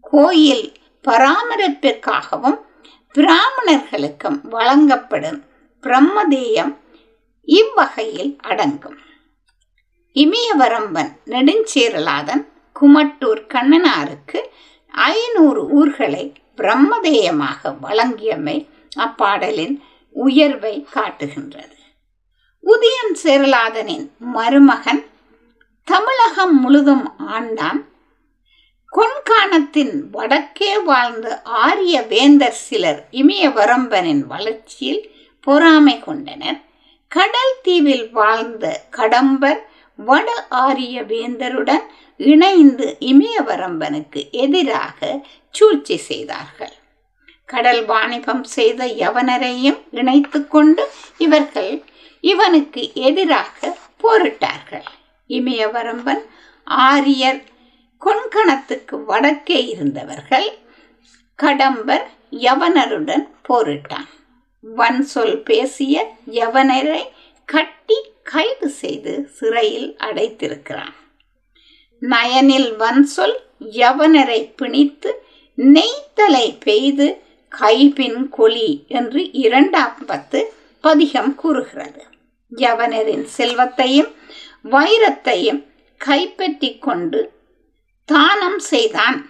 கோயில் 0.00 0.66
பராமரிப்பிற்காகவும் 1.08 2.58
பிராமணர்களுக்கும் 3.14 4.38
வழங்கப்படும் 4.48 5.40
பிரம்மதேயம் 5.82 6.72
இவ்வகையில் 7.44 8.38
அடங்கும். 8.42 8.98
இமயவரம்பன் 10.12 11.10
நெடுஞ்சேரலாதன் 11.26 12.44
குமட்டூர் 12.80 13.42
கண்ணனாருக்கு 13.54 14.40
ஐநூறு 14.90 15.68
ஊர்களை 15.68 16.32
பிரம்மதேயமாக 16.56 17.72
வழங்கியமை 17.82 18.68
அப்பாடலின் 18.96 19.76
உயர்வை 20.10 20.86
காட்டுகின்றது. 20.90 21.76
உதயன் 22.64 23.14
சேரலாதனின் 23.22 24.06
மருமகன் 24.18 25.02
தமிழகம் 25.84 26.60
முழுதும் 26.60 27.06
ஆண்டான் 27.18 27.80
கொன்காணத்தின் 28.96 29.94
வடக்கே 30.10 30.78
வாழ்ந்த 30.78 31.42
ஆரிய 31.42 32.02
வேந்தர் 32.02 32.58
சிலர் 32.66 33.00
இமயவரம்பனின் 33.10 34.20
வளர்ச்சியில் 34.26 35.02
பொறாமை 35.40 36.00
கொண்டனர். 36.00 36.60
கடல் 37.08 37.56
தீவில் 37.62 38.10
வாழ்ந்த 38.10 38.80
கடம்பர் 38.90 39.60
வட 39.96 40.28
ஆரிய 40.48 41.02
வேந்தருடன் 41.02 41.82
இணைந்து 42.16 42.96
இமயவரம்பனுக்கு 43.00 44.30
எதிராக 44.30 45.26
சூழ்ச்சி 45.50 45.96
செய்தார்கள். 45.96 46.74
கடல் 47.46 47.84
வாணிபம் 47.84 48.44
செய்த 48.44 48.86
யவனரையும் 48.86 49.80
இணைத்து 49.90 50.48
கொண்டு 50.48 50.84
இவர்கள் 51.18 51.84
இவனுக்கு 52.20 52.90
எதிராக 52.94 53.76
போரிட்டார்கள். 54.02 54.86
இமயவரம்பன் 55.26 56.22
ஆரியர் 56.64 57.42
கொன்கணத்துக்கு 58.04 58.96
வடக்கே 59.04 59.58
இருந்தவர்கள் 59.66 60.48
கடம்பர் 61.38 62.04
யவனருடன் 62.30 63.24
போரிட்டான். 63.48 64.08
வன் 64.60 65.02
சொல் 65.02 65.38
பேசிய 65.42 66.12
யவனரை 66.30 67.02
கட்டி 67.48 67.98
கைது 68.22 68.68
செய்து 68.68 69.28
சிறையில் 69.32 69.96
அடைத்திருக்கிறான். 70.00 70.94
நயனில் 72.02 72.76
வன் 72.76 73.04
சொல் 73.04 73.36
யவனரை 73.60 74.40
பிணித்து 74.62 75.10
நெய்த்தலை 75.58 76.46
பெய்து 76.60 77.22
கைபின் 77.60 78.28
கொலி 78.28 78.70
என்று 78.88 79.32
இரண்டாம் 79.32 79.98
பத்து 80.06 80.40
பதிகம் 80.80 81.34
கூறுகிறது. 81.34 82.02
யவனரின் 82.56 83.24
செல்வத்தையும் 83.36 84.10
வைரத்தையும் 84.70 85.62
கைப்பற்றி 86.00 86.78
கொண்டு 86.78 87.20
தானம் 88.04 88.58
செய்தான். 88.58 89.26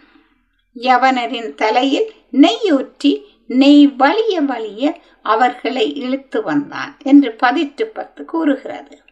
யவனரின் 0.76 1.54
தலையில் 1.54 2.12
நெய்யூற்றி 2.32 3.12
நெய் 3.46 3.86
வலிய 3.86 4.40
வலிய 4.40 5.00
அவர்களை 5.22 5.94
இழுத்து 5.94 6.42
வந்தான் 6.42 6.96
என்று 7.02 7.32
பதிட்டு 7.32 7.86
பத்து 7.86 8.24
கூறுகிறது. 8.24 9.02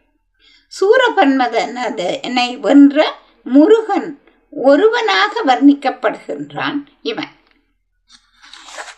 சூரபன்மதனை 0.73 2.59
வென்ற 2.59 3.15
முருகன் 3.43 4.09
ஒருவனாக 4.49 5.43
வர்ணிக்கப்படுகின்றான் 5.45 6.79
இவன். 7.01 7.33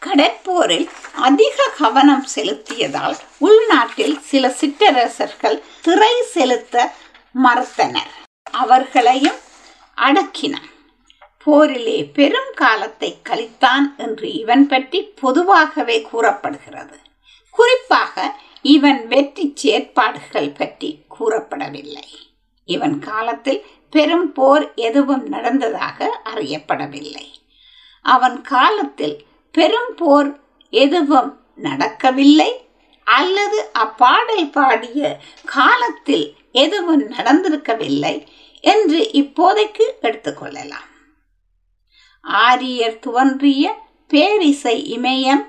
கடற்போரில் 0.05 0.89
அதிக 1.15 1.69
கவனம் 1.77 2.25
செலுத்தியதால் 2.35 3.17
உள்நாட்டில் 3.37 4.19
சில 4.19 4.49
சிற்றரசர்கள் 4.49 5.61
திரை 5.81 6.21
செலுத்த 6.21 6.93
மறுத்தனர். 7.43 8.11
அவர்களையும் 8.51 9.39
அடக்கினான் 9.97 10.71
போரிலே 11.47 11.97
பெரும் 12.13 12.51
காலத்தை 12.55 13.09
கழித்தான் 13.29 13.85
என்று 13.97 14.27
இவன் 14.33 14.65
பற்றி 14.67 14.99
பொதுவாகவே 15.21 15.97
கூறப்படுகிறது. 16.01 16.97
குறிப்பாக 17.55 18.15
இவன் 18.65 19.01
வெற்றி 19.07 19.45
செயற்பாடுகள் 19.53 20.51
பற்றி 20.51 20.89
கூறப்படவில்லை. 21.15 22.07
இவன் 22.69 22.99
காலத்தில் 22.99 23.61
பெரும் 23.93 24.31
போர் 24.33 24.65
எதுவும் 24.75 25.25
நடந்ததாக 25.27 26.07
அறியப்படவில்லை. 26.33 27.27
அவன் 28.05 28.41
காலத்தில் 28.41 29.17
பெரும் 29.55 29.93
போர் 29.95 30.29
எதுவும் 30.73 31.29
நடக்கவில்லை 31.57 32.51
அல்லது 33.07 33.59
அப்பாடல் 33.73 34.49
பாடிய 34.49 34.99
காலத்தில் 35.45 36.25
எதுவும் 36.51 37.03
நடந்திருக்கவில்லை 37.09 38.15
என்று 38.65 38.99
இப்போதைக்கு 39.13 39.85
எடுத்துக்கொள்ளலாம். 40.01 40.89
ஆரியர் 42.21 42.99
துவன்றிய 42.99 43.65
பேரிசை 44.07 44.75
இமயம் 44.97 45.43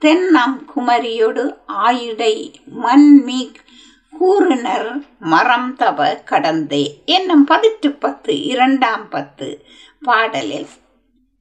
தென்னம் 0.00 0.56
குமரியோடு 0.74 1.44
ஆயுடை 1.66 2.34
மண்மீக் 2.82 3.58
கூறுனர் 4.18 4.88
மரம் 5.18 5.70
தவ 5.76 6.08
கடந்தே 6.30 6.84
என்னும் 7.06 7.44
பதிற்று 7.46 7.90
பத்து 7.98 8.32
இரண்டாம் 8.44 9.08
பத்து 9.08 9.48
பாடலில் 10.02 10.70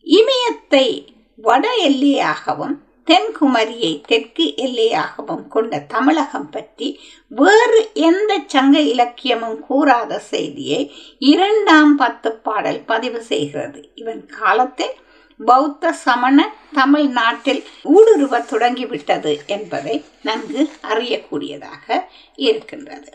இமயத்தை 0.06 0.88
வட 1.36 1.66
எல்லையாகவும் 1.88 2.78
தென்குமரியை 3.08 3.92
தெற்கு 4.08 4.46
எல்லையாகவும் 4.56 5.46
கொண்ட 5.48 5.80
தமிழகம் 5.94 6.50
பற்றி 6.50 6.88
வேறு 7.32 7.80
எந்த 7.94 8.32
சங்க 8.48 8.80
இலக்கியமும் 8.80 9.60
கூறாத 9.70 10.18
செய்தியை 10.18 10.82
இரண்டாம் 11.20 11.94
பத்து 11.96 12.32
பாடல் 12.32 12.82
பதிவு 12.86 13.22
செய்கிறது. 13.22 13.92
இவன் 13.96 14.26
காலத்தில் 14.40 14.96
பௌத்த 15.40 15.92
சமண 15.92 16.38
தமிழ் 16.74 17.08
நாட்டில் 17.08 17.62
ஊடுருவ 17.84 18.40
தொடங்கிவிட்டது 18.46 19.34
என்பதை 19.48 19.96
நன்கு 20.22 20.64
அறியக்கூடியதாக 20.90 21.88
இருக்கின்றது. 22.36 23.12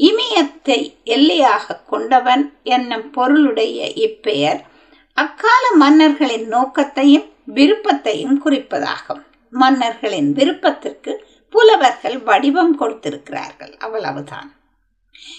இமயத்தை 0.00 0.80
எல்லையாக 1.04 1.82
கொண்டவன் 1.86 2.44
என்னும் 2.74 3.10
பொருளுடைய 3.10 3.78
இப்பெயர் 4.06 4.60
அக்கால 5.18 5.64
மன்னர்களின் 5.76 6.46
நோக்கத்தையும் 6.46 7.26
விருப்பத்தையும் 7.54 8.44
குறிப்பதாகும். 8.44 9.22
மன்னர்களின் 9.50 10.32
விருப்பத்திற்கு 10.32 11.26
புலவர்கள் 11.50 12.18
வடிவம் 12.18 12.76
கொடுத்திருக்கிறார்கள். 12.80 13.76
அவ்வளவுதான். 13.76 14.54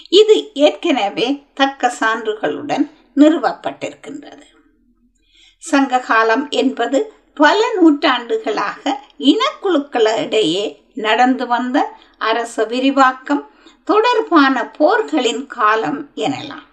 இது 0.10 0.54
ஏற்கனவே 0.54 1.44
தக்க 1.54 1.94
சான்றுகளுடன் 2.00 2.90
நிறுவப்பட்டிருக்கின்றது. 3.16 4.48
சங்ககாலம் 5.72 6.50
என்பது 6.50 7.14
பல 7.34 7.74
நூற்றாண்டுகளாக 7.74 9.00
இனக்குழுக்களிடையே 9.20 10.78
நடந்து 10.94 11.48
வந்த 11.48 11.98
அரச 12.18 12.64
விரிவாக்கம் 12.64 13.50
தொடர்பான 13.84 14.70
போர்களின் 14.70 15.48
காலம் 15.48 16.10
எனலாம். 16.16 16.68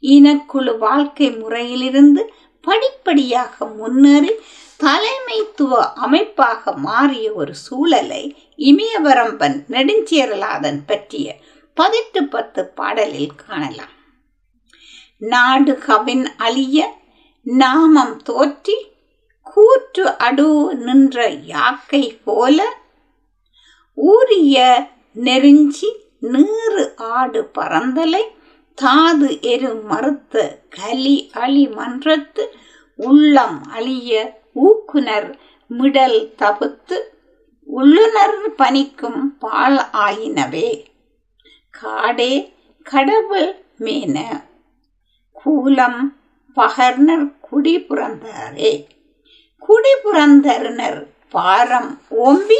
இனக்குழு 0.00 0.78
வாழ்க்கை 0.78 1.30
முறையிலிருந்து 1.30 2.32
படிப்படியாக 2.64 3.66
முன்னேறி 3.78 4.32
தலைமைத்துவ 4.84 5.72
அமைப்பாக 6.04 6.72
மாறிய 6.86 7.26
ஒரு 7.32 7.54
சூழலை 7.54 8.22
இமயவரம்பன் 8.56 9.56
நெடுஞ்சேரலாதன் 9.68 10.80
பற்றிய 10.86 11.36
பதிட்டு 11.76 12.20
பத்து 12.24 12.62
பாடலில் 12.68 13.34
காணலாம். 13.46 13.94
நாடு 15.18 15.74
கவின் 15.78 16.26
அழிய 16.36 16.78
நாமம் 17.42 18.16
தோற்றி 18.28 18.76
கூற்று 19.46 20.04
அடு 20.18 20.48
நின்ற 20.76 21.26
யாக்கை 21.52 22.04
போல 22.24 22.58
ஊரிய 23.98 24.56
நெருஞ்சி 25.26 25.90
நீறு 26.32 26.84
ஆடு 26.96 27.40
பறந்தலை 27.54 28.24
தாது 28.74 29.40
எரு 29.40 29.74
மறுத்த 29.74 30.58
கலி 30.68 31.30
அழி 31.32 31.68
மன்றத்து 31.68 32.50
உள்ளம் 32.96 33.62
அழிய 33.66 34.40
ஊக்குனர் 34.54 35.38
மிடல் 35.66 36.34
தகுத்து 36.36 37.12
உள்ளுணர் 37.66 38.54
பணிக்கும் 38.56 39.36
பால் 39.38 39.86
ஆயினவே. 39.92 40.84
காடே 41.70 42.56
கடவுள் 42.82 43.64
மேன 43.76 44.42
கூலம் 45.44 46.14
பகர்னர் 46.56 47.38
குடி 47.40 47.78
புறந்தாரே 47.78 48.86
குடி 49.58 49.88
பாரம் 51.30 52.00
ஓம்பி 52.10 52.58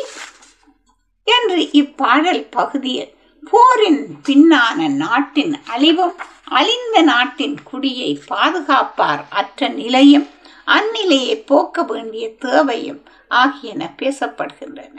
என்று 1.25 1.71
இப்பாடல் 1.73 2.47
பகுதியில் 2.51 3.13
போரின் 3.51 4.03
பின்னான 4.29 4.89
நாட்டின் 4.89 5.55
அழிவும் 5.67 6.15
அழிந்த 6.45 7.03
நாட்டின் 7.03 7.57
குடியை 7.73 8.21
பாதுகாப்பார் 8.29 9.25
அற்ற 9.31 9.69
நிலையும் 9.69 10.29
அந்நிலையை 10.67 11.35
போக்க 11.47 11.83
வேண்டிய 11.83 12.35
தேவையும் 12.35 13.03
ஆகியன 13.29 13.95
பேசப்படுகின்றன. 13.99 14.97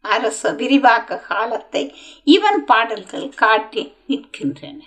அரச 0.00 0.52
விரிவாக்க 0.52 1.18
காலத்தை 1.18 1.96
இவன் 2.24 2.64
பாடல்கள் 2.64 3.28
காட்டி 3.28 3.92
நிற்கின்றன. 4.08 4.80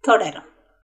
தொடரும். 0.00 0.48